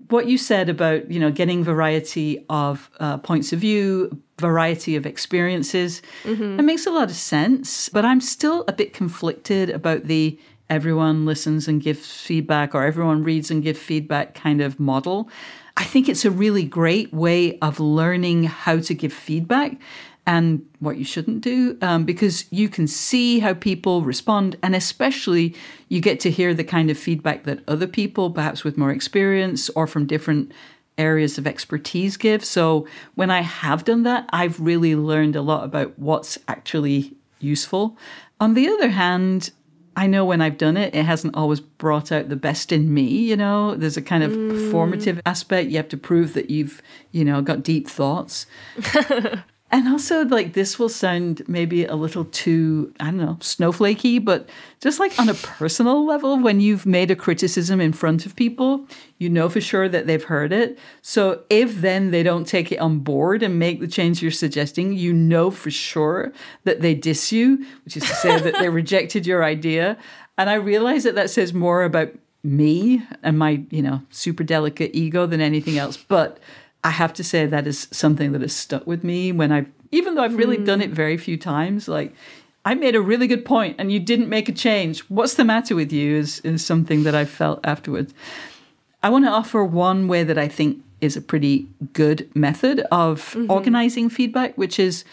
what 0.10 0.28
you 0.28 0.38
said 0.38 0.70
about 0.70 1.10
you 1.12 1.20
know 1.20 1.32
getting 1.32 1.63
variety 1.63 2.44
of 2.50 2.89
uh, 3.00 3.18
points 3.18 3.54
of 3.54 3.60
view 3.60 4.22
variety 4.38 4.96
of 4.96 5.06
experiences 5.06 6.02
mm-hmm. 6.24 6.60
it 6.60 6.63
makes 6.63 6.86
a 6.86 6.92
lot 6.92 7.10
of 7.10 7.16
sense 7.16 7.89
but 7.89 8.04
i'm 8.04 8.22
still 8.22 8.63
a 8.68 8.74
bit 8.74 8.94
conflicted 8.94 9.70
about 9.70 10.06
the 10.06 10.39
everyone 10.70 11.26
listens 11.26 11.68
and 11.68 11.82
gives 11.82 12.22
feedback 12.22 12.74
or 12.74 12.84
everyone 12.84 13.24
reads 13.24 13.52
and 13.52 13.63
gives 13.63 13.80
feedback 13.80 14.34
kind 14.34 14.62
of 14.62 14.80
model 14.80 15.30
i 15.78 15.84
think 15.84 16.10
it's 16.10 16.26
a 16.26 16.32
really 16.32 16.63
great 16.63 17.13
way 17.13 17.58
of 17.60 17.80
learning 17.80 18.44
how 18.44 18.80
to 18.80 18.94
give 18.94 19.13
feedback 19.13 19.78
and 20.26 20.66
what 20.80 20.98
you 20.98 21.04
shouldn't 21.04 21.42
do 21.42 21.78
um, 21.82 22.06
because 22.06 22.46
you 22.50 22.70
can 22.70 22.88
see 22.88 23.40
how 23.40 23.54
people 23.54 24.02
respond 24.02 24.56
and 24.64 24.76
especially 24.76 25.54
you 25.90 26.00
get 26.00 26.20
to 26.22 26.32
hear 26.32 26.54
the 26.54 26.64
kind 26.64 26.90
of 26.90 26.98
feedback 26.98 27.44
that 27.44 27.60
other 27.68 27.88
people 27.88 28.30
perhaps 28.32 28.64
with 28.64 28.78
more 28.78 28.92
experience 28.92 29.70
or 29.72 29.86
from 29.86 30.06
different 30.06 30.52
areas 30.98 31.38
of 31.38 31.48
expertise 31.48 32.18
give 32.18 32.46
so 32.46 32.88
when 33.16 33.32
i 33.32 33.42
have 33.42 33.84
done 33.84 34.04
that 34.04 34.30
i've 34.32 34.60
really 34.60 34.96
learned 34.96 35.36
a 35.36 35.42
lot 35.42 35.64
about 35.64 35.98
what's 35.98 36.38
actually 36.48 37.14
useful 37.40 37.98
on 38.40 38.54
the 38.54 38.68
other 38.68 38.90
hand 38.90 39.52
I 39.96 40.08
know 40.08 40.26
when 40.26 40.42
I've 40.42 40.58
done 40.58 40.76
it, 40.76 40.96
it 40.96 41.06
hasn't 41.06 41.36
always 41.36 41.60
brought 41.60 42.12
out 42.12 42.30
the 42.30 42.36
best 42.36 42.72
in 42.72 42.92
me. 42.94 43.04
You 43.04 43.36
know, 43.36 43.76
there's 43.76 43.96
a 43.96 44.02
kind 44.02 44.24
of 44.24 44.32
mm. 44.32 44.52
performative 44.52 45.22
aspect. 45.26 45.70
You 45.70 45.78
have 45.78 45.90
to 45.90 45.98
prove 45.98 46.34
that 46.34 46.50
you've, 46.50 46.82
you 47.12 47.24
know, 47.24 47.44
got 47.44 47.62
deep 47.62 47.88
thoughts. 47.88 48.48
And 49.74 49.88
also, 49.88 50.24
like, 50.24 50.54
this 50.54 50.78
will 50.78 50.88
sound 50.88 51.42
maybe 51.48 51.84
a 51.84 51.96
little 51.96 52.26
too, 52.26 52.94
I 53.00 53.06
don't 53.06 53.18
know, 53.18 53.38
snowflakey, 53.40 54.24
but 54.24 54.48
just 54.80 55.00
like 55.00 55.20
on 55.20 55.30
a 55.30 55.34
personal 55.34 56.06
level, 56.06 56.38
when 56.38 56.60
you've 56.60 56.86
made 56.86 57.10
a 57.10 57.16
criticism 57.16 57.82
in 57.82 57.92
front 57.92 58.28
of 58.28 58.36
people, 58.36 58.86
you 59.18 59.30
know 59.30 59.50
for 59.50 59.60
sure 59.60 59.90
that 59.90 60.06
they've 60.06 60.26
heard 60.26 60.54
it. 60.54 60.78
So 61.02 61.42
if 61.50 61.82
then 61.82 62.12
they 62.12 62.22
don't 62.22 62.46
take 62.46 62.72
it 62.72 62.78
on 62.78 63.00
board 63.00 63.42
and 63.42 63.58
make 63.58 63.80
the 63.80 63.88
change 63.88 64.22
you're 64.22 64.30
suggesting, 64.30 64.94
you 64.94 65.12
know 65.12 65.50
for 65.50 65.72
sure 65.72 66.32
that 66.66 66.82
they 66.82 66.94
diss 66.94 67.32
you, 67.32 67.66
which 67.84 67.98
is 67.98 68.04
to 68.04 68.14
say 68.14 68.40
that 68.40 68.60
they 68.60 68.70
rejected 68.84 69.26
your 69.26 69.44
idea. 69.44 69.98
And 70.38 70.52
I 70.52 70.54
realize 70.54 71.04
that 71.04 71.16
that 71.16 71.32
says 71.32 71.52
more 71.52 71.84
about 71.84 72.14
me 72.44 73.02
and 73.24 73.40
my, 73.40 73.64
you 73.72 73.82
know, 73.82 74.04
super 74.12 74.44
delicate 74.44 74.92
ego 74.94 75.26
than 75.26 75.42
anything 75.42 75.80
else. 75.80 75.98
But 75.98 76.38
I 76.84 76.91
have 76.91 77.13
to 77.13 77.24
say 77.24 77.46
that 77.46 77.67
is 77.67 77.88
something 77.91 78.32
that 78.34 78.41
has 78.41 78.56
stuck 78.56 78.86
with 78.86 79.04
me 79.04 79.32
when 79.32 79.52
I've, 79.52 79.72
even 79.91 80.15
though 80.15 80.24
I've 80.24 80.36
really 80.36 80.58
mm. 80.58 80.65
done 80.65 80.82
it 80.82 80.89
very 80.89 81.17
few 81.17 81.38
times, 81.38 81.88
like 81.88 82.13
I 82.65 82.76
made 82.76 82.96
a 82.96 83.02
really 83.02 83.28
good 83.28 83.46
point 83.46 83.76
and 83.80 83.91
you 83.91 84.00
didn't 84.00 84.30
make 84.30 84.50
a 84.50 84.52
change. 84.52 85.02
What's 85.10 85.36
the 85.36 85.46
matter 85.46 85.76
with 85.76 85.91
you 85.91 86.15
is, 86.17 86.39
is 86.41 86.65
something 86.65 87.04
that 87.04 87.15
I 87.15 87.26
felt 87.26 87.60
afterwards. 87.63 88.13
I 89.02 89.10
want 89.10 89.26
to 89.26 89.32
offer 89.32 89.63
one 89.63 90.08
way 90.08 90.24
that 90.24 90.38
I 90.38 90.48
think 90.48 90.84
is 91.02 91.17
a 91.17 91.22
pretty 91.22 91.67
good 91.91 92.30
method 92.34 92.80
of 92.91 93.19
mm-hmm. 93.19 93.52
organizing 93.52 94.10
feedback, 94.10 94.58
which 94.58 94.80
is 94.80 95.04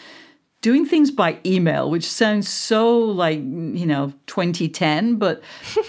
doing 0.61 0.85
things 0.85 1.11
by 1.11 1.39
email, 1.45 1.89
which 1.89 2.05
sounds 2.05 2.47
so 2.47 2.97
like, 2.97 3.39
you 3.39 3.85
know, 3.85 4.13
2010, 4.27 5.15
but 5.15 5.41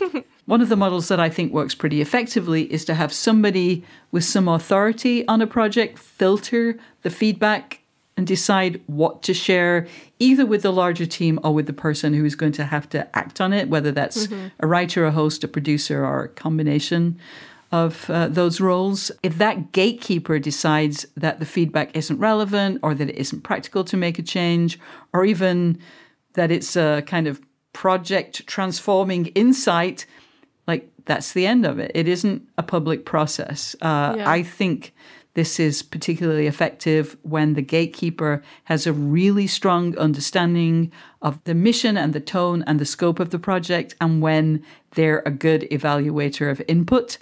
One 0.52 0.60
of 0.60 0.68
the 0.68 0.76
models 0.76 1.08
that 1.08 1.18
I 1.18 1.30
think 1.30 1.50
works 1.50 1.74
pretty 1.74 2.02
effectively 2.02 2.70
is 2.70 2.84
to 2.84 2.92
have 2.92 3.10
somebody 3.10 3.82
with 4.10 4.22
some 4.22 4.48
authority 4.48 5.26
on 5.26 5.40
a 5.40 5.46
project 5.46 5.98
filter 5.98 6.78
the 7.00 7.08
feedback 7.08 7.80
and 8.18 8.26
decide 8.26 8.82
what 8.86 9.22
to 9.22 9.32
share, 9.32 9.86
either 10.18 10.44
with 10.44 10.60
the 10.60 10.70
larger 10.70 11.06
team 11.06 11.40
or 11.42 11.54
with 11.54 11.66
the 11.66 11.72
person 11.72 12.12
who 12.12 12.26
is 12.26 12.34
going 12.34 12.52
to 12.52 12.66
have 12.66 12.86
to 12.90 13.08
act 13.16 13.40
on 13.40 13.54
it, 13.54 13.70
whether 13.70 13.90
that's 13.92 14.26
mm-hmm. 14.26 14.48
a 14.60 14.66
writer, 14.66 15.06
a 15.06 15.10
host, 15.10 15.42
a 15.42 15.48
producer, 15.48 16.04
or 16.04 16.24
a 16.24 16.28
combination 16.28 17.18
of 17.70 18.10
uh, 18.10 18.28
those 18.28 18.60
roles. 18.60 19.10
If 19.22 19.38
that 19.38 19.72
gatekeeper 19.72 20.38
decides 20.38 21.06
that 21.16 21.38
the 21.38 21.46
feedback 21.46 21.96
isn't 21.96 22.18
relevant 22.18 22.78
or 22.82 22.92
that 22.94 23.08
it 23.08 23.16
isn't 23.16 23.40
practical 23.40 23.84
to 23.84 23.96
make 23.96 24.18
a 24.18 24.22
change, 24.22 24.78
or 25.14 25.24
even 25.24 25.78
that 26.34 26.50
it's 26.50 26.76
a 26.76 27.02
kind 27.06 27.26
of 27.26 27.40
project 27.72 28.46
transforming 28.46 29.28
insight, 29.28 30.04
like 30.66 30.88
that's 31.04 31.32
the 31.32 31.46
end 31.46 31.66
of 31.66 31.78
it. 31.78 31.90
It 31.94 32.08
isn't 32.08 32.48
a 32.56 32.62
public 32.62 33.04
process. 33.04 33.74
Uh, 33.80 34.14
yeah. 34.16 34.30
I 34.30 34.42
think 34.42 34.94
this 35.34 35.58
is 35.58 35.82
particularly 35.82 36.46
effective 36.46 37.16
when 37.22 37.54
the 37.54 37.62
gatekeeper 37.62 38.42
has 38.64 38.86
a 38.86 38.92
really 38.92 39.46
strong 39.46 39.96
understanding 39.96 40.92
of 41.22 41.42
the 41.44 41.54
mission 41.54 41.96
and 41.96 42.12
the 42.12 42.20
tone 42.20 42.62
and 42.66 42.78
the 42.78 42.84
scope 42.84 43.18
of 43.18 43.30
the 43.30 43.38
project, 43.38 43.94
and 44.00 44.20
when 44.20 44.62
they're 44.92 45.22
a 45.24 45.30
good 45.30 45.62
evaluator 45.70 46.50
of 46.50 46.62
input. 46.68 47.18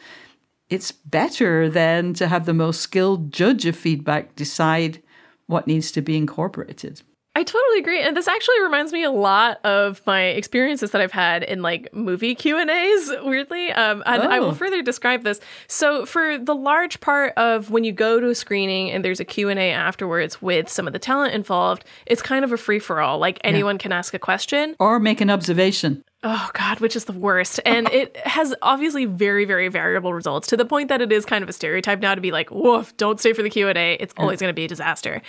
It's 0.68 0.92
better 0.92 1.68
than 1.68 2.14
to 2.14 2.28
have 2.28 2.46
the 2.46 2.54
most 2.54 2.80
skilled 2.80 3.32
judge 3.32 3.66
of 3.66 3.76
feedback 3.76 4.36
decide 4.36 5.02
what 5.46 5.66
needs 5.66 5.90
to 5.92 6.00
be 6.00 6.16
incorporated. 6.16 7.02
I 7.40 7.42
totally 7.42 7.78
agree, 7.78 8.02
and 8.02 8.14
this 8.14 8.28
actually 8.28 8.60
reminds 8.60 8.92
me 8.92 9.02
a 9.02 9.10
lot 9.10 9.64
of 9.64 10.02
my 10.04 10.24
experiences 10.24 10.90
that 10.90 11.00
I've 11.00 11.10
had 11.10 11.42
in 11.42 11.62
like 11.62 11.88
movie 11.94 12.34
Q 12.34 12.58
and 12.58 12.68
A's. 12.68 13.12
Weirdly, 13.22 13.72
um, 13.72 14.02
and 14.04 14.22
oh. 14.22 14.28
I 14.28 14.40
will 14.40 14.48
oh. 14.48 14.52
further 14.52 14.82
describe 14.82 15.22
this. 15.24 15.40
So, 15.66 16.04
for 16.04 16.36
the 16.36 16.54
large 16.54 17.00
part 17.00 17.32
of 17.38 17.70
when 17.70 17.82
you 17.82 17.92
go 17.92 18.20
to 18.20 18.28
a 18.28 18.34
screening 18.34 18.90
and 18.90 19.02
there's 19.02 19.20
a 19.20 19.24
Q 19.24 19.48
and 19.48 19.58
A 19.58 19.70
afterwards 19.70 20.42
with 20.42 20.68
some 20.68 20.86
of 20.86 20.92
the 20.92 20.98
talent 20.98 21.32
involved, 21.32 21.86
it's 22.04 22.20
kind 22.20 22.44
of 22.44 22.52
a 22.52 22.58
free 22.58 22.78
for 22.78 23.00
all. 23.00 23.18
Like 23.18 23.40
anyone 23.42 23.76
yeah. 23.76 23.84
can 23.84 23.92
ask 23.92 24.12
a 24.12 24.18
question 24.18 24.76
or 24.78 25.00
make 25.00 25.22
an 25.22 25.30
observation. 25.30 26.04
Oh 26.22 26.50
God, 26.52 26.80
which 26.80 26.94
is 26.94 27.06
the 27.06 27.14
worst. 27.14 27.60
And 27.64 27.88
it 27.88 28.14
has 28.18 28.54
obviously 28.60 29.06
very, 29.06 29.46
very 29.46 29.68
variable 29.68 30.12
results 30.12 30.48
to 30.48 30.58
the 30.58 30.66
point 30.66 30.90
that 30.90 31.00
it 31.00 31.10
is 31.10 31.24
kind 31.24 31.42
of 31.42 31.48
a 31.48 31.54
stereotype 31.54 32.00
now 32.00 32.14
to 32.14 32.20
be 32.20 32.30
like, 32.30 32.50
woof, 32.50 32.94
don't 32.98 33.18
stay 33.18 33.32
for 33.32 33.42
the 33.42 33.48
Q&A. 33.48 33.94
It's 33.94 34.12
always 34.18 34.40
going 34.40 34.50
to 34.50 34.54
be 34.54 34.66
a 34.66 34.68
disaster. 34.68 35.22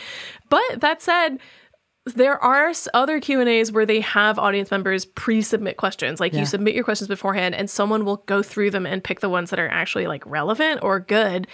But 0.49 0.81
that 0.81 1.01
said, 1.01 1.39
there 2.05 2.41
are 2.43 2.71
other 2.93 3.19
q&a's 3.19 3.71
where 3.71 3.85
they 3.85 3.99
have 3.99 4.39
audience 4.39 4.71
members 4.71 5.05
pre-submit 5.05 5.77
questions 5.77 6.19
like 6.19 6.33
yeah. 6.33 6.39
you 6.39 6.45
submit 6.45 6.73
your 6.73 6.83
questions 6.83 7.07
beforehand 7.07 7.53
and 7.53 7.69
someone 7.69 8.05
will 8.05 8.17
go 8.25 8.41
through 8.41 8.71
them 8.71 8.85
and 8.85 9.03
pick 9.03 9.19
the 9.19 9.29
ones 9.29 9.49
that 9.49 9.59
are 9.59 9.69
actually 9.69 10.07
like 10.07 10.25
relevant 10.25 10.81
or 10.81 10.99
good 10.99 11.47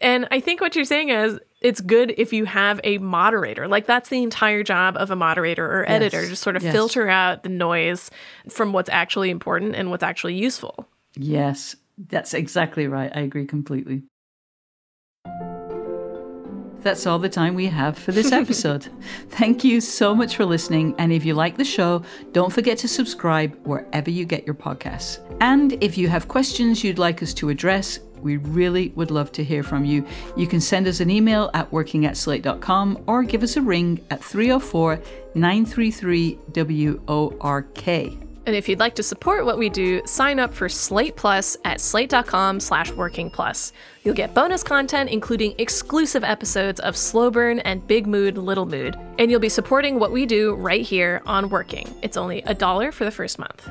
and 0.00 0.26
i 0.30 0.40
think 0.40 0.60
what 0.60 0.74
you're 0.74 0.84
saying 0.84 1.10
is 1.10 1.38
it's 1.60 1.80
good 1.80 2.12
if 2.16 2.32
you 2.32 2.44
have 2.44 2.80
a 2.82 2.98
moderator 2.98 3.68
like 3.68 3.86
that's 3.86 4.08
the 4.08 4.22
entire 4.22 4.64
job 4.64 4.96
of 4.96 5.10
a 5.10 5.16
moderator 5.16 5.64
or 5.64 5.88
editor 5.88 6.20
yes. 6.20 6.30
just 6.30 6.42
sort 6.42 6.56
of 6.56 6.62
yes. 6.62 6.72
filter 6.72 7.08
out 7.08 7.44
the 7.44 7.48
noise 7.48 8.10
from 8.48 8.72
what's 8.72 8.90
actually 8.90 9.30
important 9.30 9.76
and 9.76 9.90
what's 9.90 10.02
actually 10.02 10.34
useful 10.34 10.88
yes 11.14 11.76
that's 12.08 12.34
exactly 12.34 12.88
right 12.88 13.12
i 13.14 13.20
agree 13.20 13.46
completely 13.46 14.02
that's 16.82 17.06
all 17.06 17.18
the 17.18 17.28
time 17.28 17.54
we 17.54 17.66
have 17.66 17.98
for 17.98 18.12
this 18.12 18.32
episode. 18.32 18.88
Thank 19.30 19.64
you 19.64 19.80
so 19.80 20.14
much 20.14 20.36
for 20.36 20.44
listening. 20.44 20.94
And 20.98 21.12
if 21.12 21.24
you 21.24 21.34
like 21.34 21.56
the 21.56 21.64
show, 21.64 22.02
don't 22.32 22.52
forget 22.52 22.78
to 22.78 22.88
subscribe 22.88 23.54
wherever 23.64 24.10
you 24.10 24.24
get 24.24 24.44
your 24.46 24.54
podcasts. 24.54 25.18
And 25.40 25.72
if 25.82 25.96
you 25.96 26.08
have 26.08 26.28
questions 26.28 26.84
you'd 26.84 26.98
like 26.98 27.22
us 27.22 27.34
to 27.34 27.48
address, 27.48 28.00
we 28.20 28.36
really 28.36 28.90
would 28.90 29.10
love 29.10 29.32
to 29.32 29.44
hear 29.44 29.62
from 29.62 29.84
you. 29.84 30.06
You 30.36 30.46
can 30.46 30.60
send 30.60 30.86
us 30.86 31.00
an 31.00 31.10
email 31.10 31.50
at 31.54 31.70
working 31.72 32.06
at 32.06 32.16
slate.com 32.16 33.02
or 33.06 33.24
give 33.24 33.42
us 33.42 33.56
a 33.56 33.62
ring 33.62 34.00
at 34.10 34.22
304 34.22 35.00
933 35.34 36.38
WORK. 37.06 38.31
And 38.46 38.56
if 38.56 38.68
you'd 38.68 38.80
like 38.80 38.94
to 38.96 39.02
support 39.02 39.44
what 39.44 39.58
we 39.58 39.68
do, 39.68 40.02
sign 40.04 40.38
up 40.38 40.52
for 40.52 40.68
Slate 40.68 41.16
Plus 41.16 41.56
at 41.64 41.80
slate.com 41.80 42.60
slash 42.60 42.90
working 42.92 43.30
plus. 43.30 43.72
You'll 44.02 44.14
get 44.14 44.34
bonus 44.34 44.62
content, 44.62 45.10
including 45.10 45.54
exclusive 45.58 46.24
episodes 46.24 46.80
of 46.80 46.96
Slow 46.96 47.30
Burn 47.30 47.60
and 47.60 47.86
Big 47.86 48.06
Mood, 48.06 48.36
Little 48.36 48.66
Mood. 48.66 48.96
And 49.18 49.30
you'll 49.30 49.40
be 49.40 49.48
supporting 49.48 49.98
what 49.98 50.10
we 50.10 50.26
do 50.26 50.54
right 50.54 50.82
here 50.82 51.22
on 51.24 51.50
Working. 51.50 51.94
It's 52.02 52.16
only 52.16 52.42
a 52.42 52.54
dollar 52.54 52.90
for 52.90 53.04
the 53.04 53.12
first 53.12 53.38
month. 53.38 53.68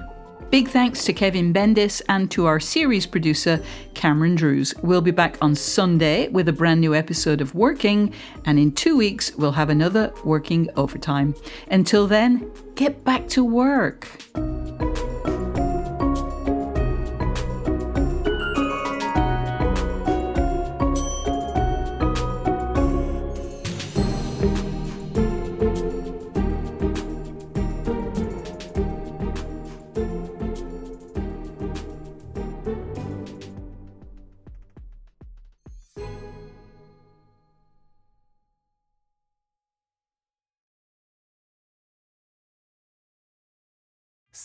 Big 0.51 0.67
thanks 0.67 1.05
to 1.05 1.13
Kevin 1.13 1.53
Bendis 1.53 2.01
and 2.09 2.29
to 2.31 2.45
our 2.45 2.59
series 2.59 3.05
producer, 3.05 3.63
Cameron 3.93 4.35
Drews. 4.35 4.75
We'll 4.83 4.99
be 4.99 5.11
back 5.11 5.37
on 5.39 5.55
Sunday 5.55 6.27
with 6.27 6.49
a 6.49 6.51
brand 6.51 6.81
new 6.81 6.93
episode 6.93 7.39
of 7.39 7.55
Working, 7.55 8.13
and 8.43 8.59
in 8.59 8.73
two 8.73 8.97
weeks, 8.97 9.33
we'll 9.37 9.53
have 9.53 9.69
another 9.69 10.13
Working 10.25 10.69
Overtime. 10.75 11.35
Until 11.69 12.05
then, 12.05 12.51
get 12.75 13.05
back 13.05 13.29
to 13.29 13.45
work. 13.45 14.09